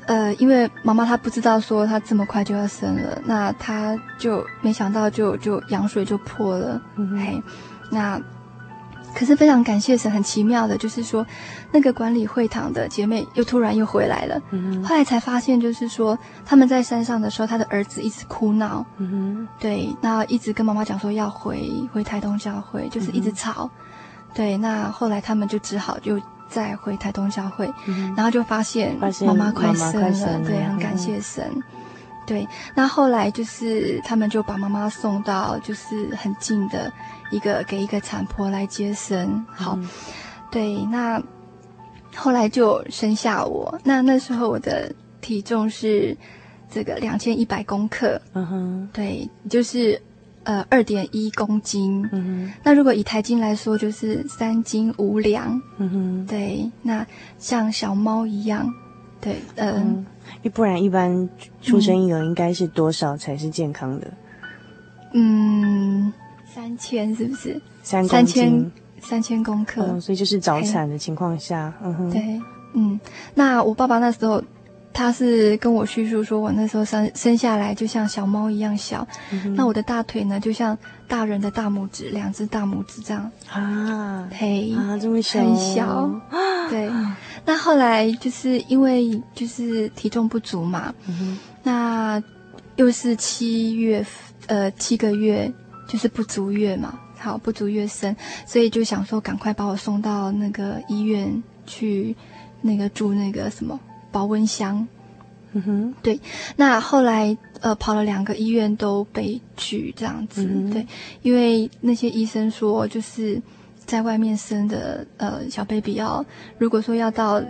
[0.05, 7.43] 呃，因为妈妈她不知道说她这么快就要生了，那她就没想到就就羊水就破了，嗯，嘿，
[7.91, 8.19] 那。
[9.15, 11.25] 可是非常感谢神，很奇妙的，就是说，
[11.71, 14.41] 那个管理会堂的姐妹又突然又回来了。
[14.83, 18.85] 后来才发现，就是说他们在山上的时候，他的儿子一直哭闹。
[19.57, 23.63] 对，那一直跟妈妈讲说要回回台东教会，就是一直吵。
[23.63, 31.49] 嗯、对，那后来他们就只好就再回台东教会，嗯、然后就发现妈妈快生了，对，很感谢神。
[31.55, 31.63] 嗯
[32.25, 36.91] 对，那后来就是他们就把妈妈送到就是很近的
[37.31, 39.45] 一个给一个产婆来接生。
[39.47, 39.87] 好，嗯、
[40.51, 41.21] 对，那
[42.15, 43.79] 后来就生下我。
[43.83, 46.17] 那那时候我的体重是
[46.69, 48.19] 这个两千一百公克。
[48.33, 50.01] 嗯哼，对，就是
[50.43, 52.01] 呃二点一公斤。
[52.11, 55.61] 嗯哼，那如果以台斤来说，就是三斤五两。
[55.77, 57.05] 嗯哼，对，那
[57.37, 58.73] 像小猫一样。
[59.25, 60.05] 对，呃、嗯。
[60.53, 61.27] 不然，一般
[61.59, 64.07] 出生婴儿应该是多少才是健康的？
[65.13, 66.13] 嗯，
[66.45, 67.59] 三千是不是？
[67.81, 68.71] 三公斤，三千
[69.01, 69.83] 三千公克。
[69.83, 72.11] 嗯，所以就是早产的情况下，嗯哼。
[72.11, 72.39] 对，
[72.73, 72.99] 嗯，
[73.33, 74.43] 那我爸爸那时候
[74.93, 86.11] 他是跟我叙述说，我那时候生生下来就像小猫一样小，嗯、那我的大腿呢，就像大人的大拇指，两只大拇指这样啊，嘿，啊，这么小，很小，
[86.69, 86.87] 对。
[87.45, 92.21] 那后来就是因为就是体重不足嘛，嗯、那
[92.75, 94.05] 又是七月，
[94.47, 95.51] 呃，七个月
[95.87, 98.15] 就是不足月嘛，好，不足月生，
[98.45, 102.15] 所以就想说赶快把我送到那个医院去，
[102.61, 103.79] 那个住那个什么。
[104.11, 104.87] 保温箱，
[105.51, 106.17] 嗯哼，对。
[106.55, 110.87] 那后来呃跑了两个医院都被拒这样子，嗯、对，
[111.21, 113.41] 因为那些医生说就是
[113.85, 116.25] 在外面生的呃小 baby 要
[116.57, 117.41] 如果说要到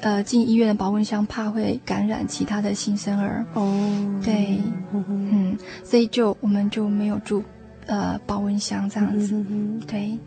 [0.00, 4.60] 呃进医院的保温箱，怕会感染其他的新生儿哦，对，
[4.92, 7.42] 嗯，嗯，所以就我们就没有住
[7.86, 10.18] 呃保温箱这样子，嗯、对。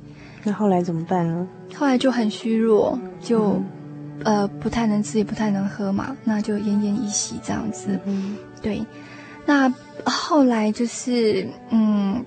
[0.44, 1.48] 那后来怎么办呢？
[1.76, 3.54] 后来就很虚弱，就。
[3.54, 3.66] 嗯
[4.24, 8.00] 呃，不太能吃，也不太能喝嘛，那就奄奄一息这样子。
[8.06, 8.84] 嗯，对。
[9.46, 9.72] 那
[10.04, 12.26] 后来就是，嗯，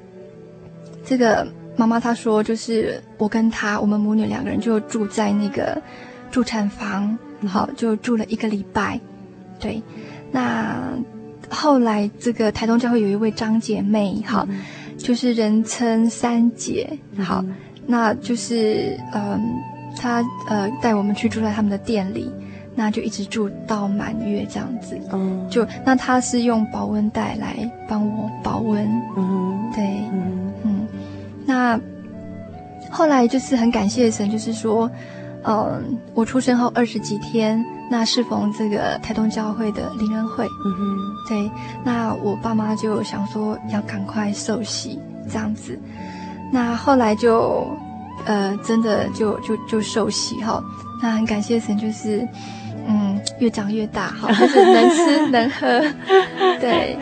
[1.05, 1.45] 这个
[1.77, 5.81] 妈妈她说，就是我跟她，我们母女两个人就住在那个
[6.31, 9.01] 助产房，好，就住了一个礼拜。
[9.59, 9.83] 对。
[10.31, 10.93] 那
[11.49, 14.47] 后来这个台东教会有一位张姐妹，好，
[14.97, 17.45] 就是人称三姐，好，
[17.87, 19.41] 那就是嗯。
[20.01, 22.31] 她呃带我们去住在他们的店里，
[22.77, 24.97] 那就一直住到满月这样子。
[25.12, 28.89] 嗯，就那他是用保温袋来帮我保温。
[29.16, 29.85] 嗯，对。
[31.51, 31.80] 那
[32.88, 34.88] 后来就是很感谢神，就是说，
[35.42, 35.82] 嗯、呃，
[36.14, 40.46] 我出生后二十几天，那适逢这个台东教会的灵恩会。
[40.64, 40.96] 嗯哼，
[41.28, 41.51] 对，
[41.82, 44.96] 那我爸妈就想说要赶快受洗
[45.28, 45.76] 这样子。
[46.53, 47.66] 那后来就。
[48.26, 50.62] 呃，真的就就就受洗哈，
[51.03, 52.28] 那很感谢神，就是，
[52.86, 55.66] 嗯，越长越大哈，就是能吃 能喝，
[56.61, 56.98] 对，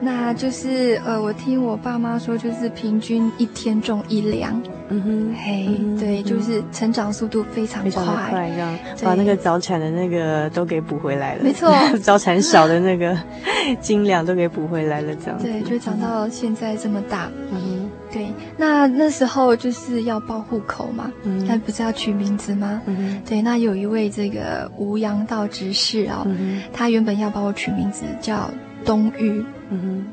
[0.00, 4.60] 那就是呃，我听我爸妈说，就是平均一天种一两。
[4.92, 11.44] 嗯哼，嘿，嗯、对，就是成长速度非常快，非常快，这样把那个早产的那个都给补回来了。
[11.44, 11.72] 没错，
[12.02, 13.16] 早产少的那个
[13.80, 15.38] 斤两都给补回来了，这样。
[15.40, 17.30] 对，就长到现在这么大。
[17.52, 22.82] 嗯哼，对，那那时候就是要报户口嘛，嗯，那不是要取名字吗？
[22.86, 28.50] 嗯哼，对，那有一位这个吴阳道执事啊，嗯，他原本要帮我取名字叫
[28.84, 30.04] 东玉，嗯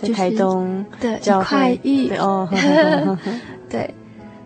[0.00, 2.48] 哼，在台东的一块玉，对哦，
[3.68, 3.94] 对。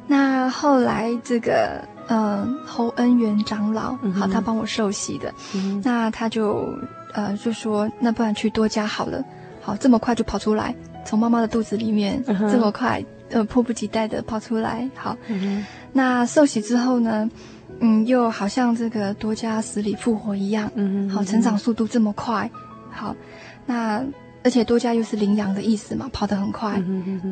[0.09, 6.73] 那后来这个嗯侯恩元长老，嗯、好，他帮我受洗的，嗯、那他就
[7.13, 9.25] 呃就说，那不然去多加好了，
[9.61, 10.73] 好，这么快就跑出来，
[11.05, 17.29] 从妈妈的肚子里面、这么快，呃迫不及待的跑出来，好，嗯、那受洗之后呢，
[17.81, 22.49] 嗯又好像这个多加死里复活一样，嗯哼好，成长速度这么快，
[22.93, 23.13] 好，
[23.67, 24.05] 那。
[24.45, 26.81] 而且多加又是羚羊的意思嘛，跑得很快，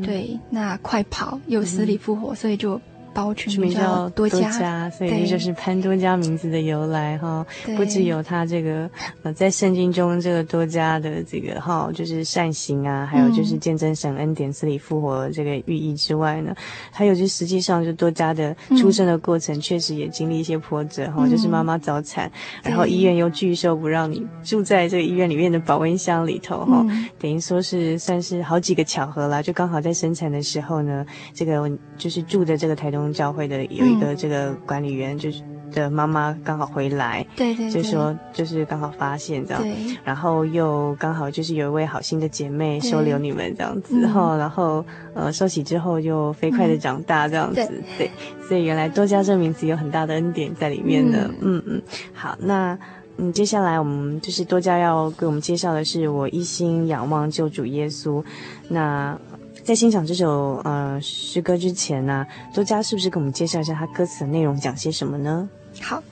[0.02, 2.80] 对，那快跑又死里复活，嗯、所以就。
[3.14, 7.46] 把我取名叫多加，所以这就是潘多加名字的由来哈。
[7.76, 8.90] 不只有他这个
[9.22, 16.52] 呃，在圣经中这个多加的这个哈，就是善行啊，还有就是见证神恩典、死里复活这个寓意之外呢，
[16.90, 21.24] 还有就实际上就多加的出生的过程，确实也经历一些波折哈。
[21.26, 22.28] 嗯、就是妈妈早产，
[22.64, 33.03] 然后医院又拒收不让你住在这个医院里面的保温箱里头哈，嗯、等于说是算是好几个巧合啦，就刚好在生产的时候呢，这个就是住的这个台东。
[33.12, 35.42] 教会的有一个这个管理员，就是
[35.72, 39.62] 的妈妈刚好回来，对对，就说就是刚好发现这样，
[40.04, 44.84] 然后又刚好就是有一位好心的姐妹收留你们这样子，然后然后
[45.14, 48.08] 呃收起之后又飞快的长大这样子，对，
[48.46, 51.82] 所以原来多加这名字有很大的恩典在里面的，嗯嗯，
[52.12, 52.78] 好，那
[53.16, 58.22] 嗯接下来我们就是多加要给我们介绍的是我一心仰望救主耶稣，
[58.68, 59.18] 那。
[59.64, 65.48] 在欣赏这首呃诗歌之前呢，多佳是不是给我们介绍一下它歌词的内容，讲些什么呢？
[65.80, 66.02] 好，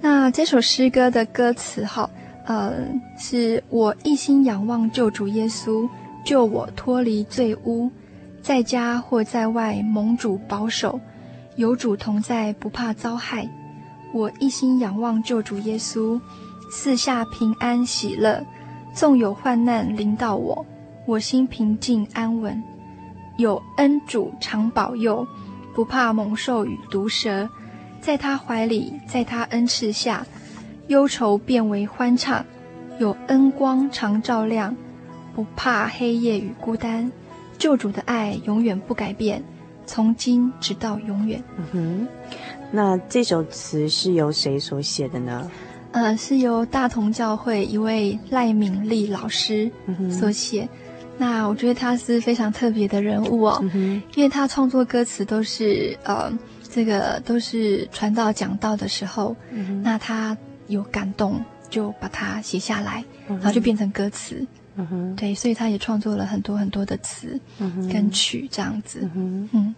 [0.00, 2.10] 那这首诗歌的歌词哈，
[2.44, 2.72] 呃，
[3.16, 5.88] 是我一心仰望救主耶稣，
[6.24, 7.88] 救我脱离罪污，
[8.42, 10.98] 在家或在外蒙主保守，
[11.54, 13.48] 有主同在，不怕遭害。
[14.12, 16.20] 我一心仰望救主耶稣，
[16.72, 18.44] 四下平安喜乐，
[18.92, 20.66] 纵有患难临到我。
[21.06, 22.60] 我心平静安稳，
[23.38, 25.24] 有恩主常保佑，
[25.72, 27.48] 不怕猛兽与毒蛇，
[28.00, 30.26] 在他怀里，在他恩赐下，
[30.88, 32.44] 忧愁变为欢畅，
[32.98, 34.74] 有恩光常照亮，
[35.32, 37.10] 不怕黑夜与孤单，
[37.56, 39.40] 救主的爱永远不改变，
[39.86, 41.40] 从今直到永远。
[41.56, 42.08] 嗯哼，
[42.72, 45.48] 那这首词是由谁所写的呢？
[45.92, 49.70] 呃，是由大同教会一位赖敏丽老师
[50.10, 50.62] 所写。
[50.62, 50.68] 嗯、
[51.18, 56.30] 那我觉得他是非常特别的人物哦，嗯、因为他创作歌词都是呃，
[56.62, 60.36] 这个都是传道讲道的时候，嗯、那他
[60.68, 64.46] 有感动，就把它写下来，嗯、然后就变成歌词。
[64.78, 67.40] 嗯，对，所以他也创作了很多很多的词
[67.90, 69.08] 跟曲这样子。
[69.14, 69.74] 嗯，嗯，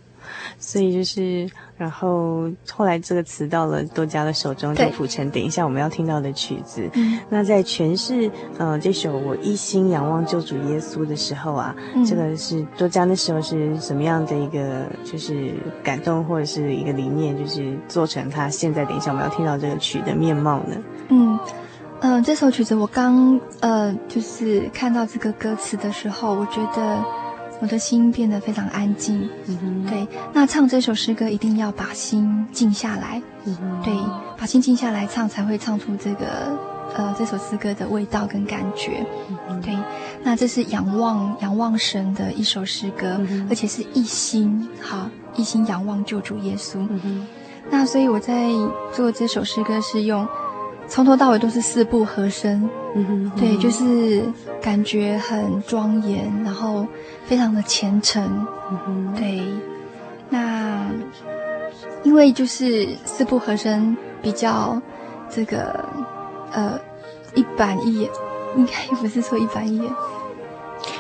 [0.59, 6.89] 所以就是，然后后来这个词到了多加的手中就谱成，等一下我们要听到的曲子。
[6.95, 20.77] 嗯，那在诠释呃这首我一心仰望救主耶稣的时候啊，嗯、这个是多加那时候是什么样的一个就是感动或者是一个理念，就是做成他现在等一下我们要听到这个曲的面貌呢？
[21.09, 21.39] 嗯。
[22.01, 27.05] 嗯、呃，这首曲子我刚呃，就是看到这个歌词的时候，我觉得
[27.61, 29.29] 我的心变得非常安静。
[29.47, 33.21] 嗯哼，对，那唱这首诗歌一定要把心静下来。
[33.45, 33.95] 嗯哼，对，
[34.39, 36.57] 把心静下来唱，才会唱出这个
[36.95, 39.05] 呃这首诗歌的味道跟感觉。
[39.29, 39.77] 嗯哼，对，
[40.23, 46.79] 那这是仰望仰望神的一首诗歌，嗯、而且是一心好一心仰望救主耶稣。
[46.91, 47.27] 嗯哼，
[47.71, 48.51] 那所以我在
[48.93, 50.27] 做这首诗歌是用。
[50.89, 54.23] 从头到尾都是四部和声，嗯哼，对，就是
[54.61, 56.87] 感觉很庄严，然后
[57.27, 58.25] 非常的虔诚，
[58.71, 59.41] 嗯哼，对。
[60.31, 60.87] 那
[62.03, 64.81] 因为就是四部和声比较
[65.29, 65.85] 这个
[66.53, 66.79] 呃
[67.35, 68.11] 一板一眼，
[68.57, 69.91] 应该也不是说一板一眼。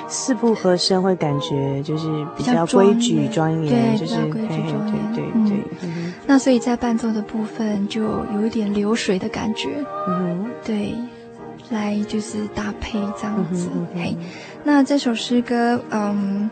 [0.06, 5.47] 四部和声会感觉就是比较规矩庄严，对，就是规矩庄严，对对对。
[6.28, 8.02] 那所以在伴奏的部分就
[8.34, 9.70] 有一点流水的感觉，
[10.06, 10.94] 嗯，对，
[11.70, 13.70] 来就是搭配这样子。
[13.94, 14.14] 嘿，
[14.62, 16.50] 那这首诗歌，嗯，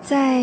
[0.00, 0.42] 在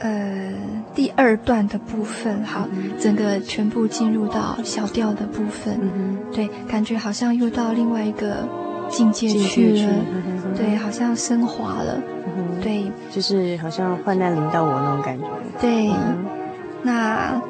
[0.00, 0.52] 呃
[0.92, 5.80] 第二段的部分，好，整个全部进入到小调的部分，
[6.32, 8.46] 对，感觉好像又到另外一个。
[8.90, 9.94] 境界去了，
[10.54, 11.98] 对，好像升华了，
[12.62, 15.24] 对，就是好像患难临到我那种感觉。
[15.58, 15.90] 对，
[16.84, 17.40] 那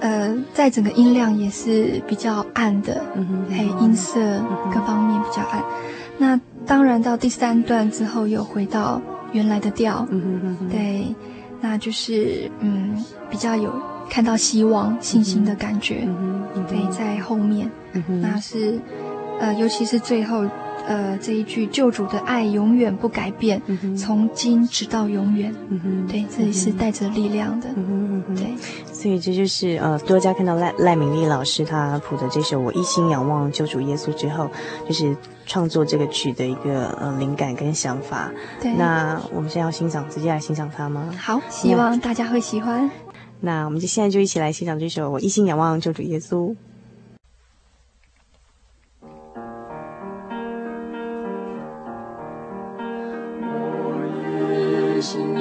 [0.00, 4.20] 呃，在整个音量也是比较暗的，嗯还有音色
[4.72, 5.62] 各方面比较暗。
[6.16, 9.02] 那当然到第三段之后又回到
[9.32, 10.06] 原来的调，
[10.70, 11.14] 对，
[11.60, 12.96] 那就是嗯，
[13.28, 13.72] 比较有
[14.08, 16.06] 看到希望、信心的感觉。
[16.68, 17.70] 对，在后面，
[18.22, 18.78] 那是。
[19.40, 20.44] 呃，尤其是最后，
[20.86, 28.46] 呃，这一句“救主的爱永远不改变，嗯、哼从今直到永远”，嗯、哼对，这里是带着力量的，嗯、哼对。
[28.92, 34.48] 所以这就是呃，多加看到赖赖敏丽老师他谱的这首《我一心仰望救主耶稣》之后，
[34.86, 35.14] 就是
[35.46, 38.30] 创作这个曲的一个呃灵感跟想法。
[38.60, 38.72] 对。
[38.74, 41.10] 那我们现在要欣赏，直接来欣赏它吗？
[41.18, 42.90] 好，希望大家会喜欢。
[43.40, 46.50] 那，那我们就现在就一起来欣赏这首《我一心仰望救主耶稣》。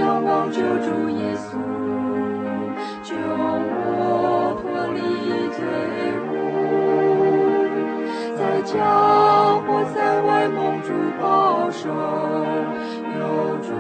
[0.04, 1.56] 仰望救主耶稣，
[3.04, 5.00] 救我脱离
[5.56, 5.58] 罪
[6.28, 6.36] 恶，
[8.36, 8.74] 在家
[9.66, 10.92] 或在外蒙主
[11.22, 11.88] 保守，
[13.18, 13.22] 有
[13.62, 13.72] 主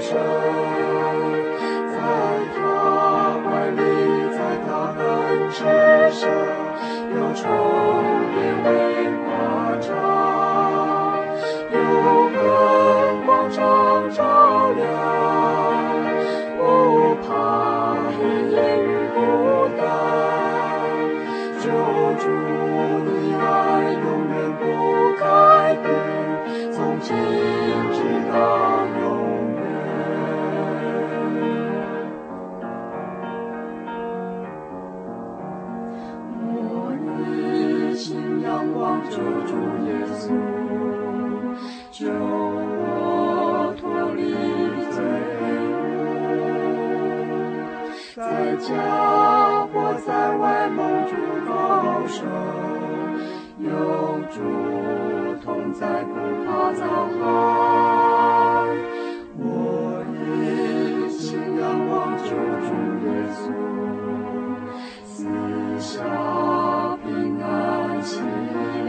[0.00, 0.14] 在
[2.54, 2.58] 他
[3.42, 3.80] 怀里
[4.30, 5.02] 在他安
[5.50, 5.58] 置
[7.34, 7.77] 重
[48.58, 51.12] 家我在外蒙祝
[51.46, 52.26] 高升，
[53.58, 53.70] 有
[54.30, 54.36] 主
[55.44, 57.18] 同在不怕遭害。
[59.38, 59.42] 我
[60.12, 61.18] 一心
[61.60, 62.30] 仰望救
[62.66, 62.68] 主
[63.06, 63.40] 耶稣，
[65.04, 65.16] 四
[65.78, 66.02] 下
[67.04, 67.06] 平
[67.40, 67.46] 安
[68.02, 68.10] 喜
[68.84, 68.88] 乐。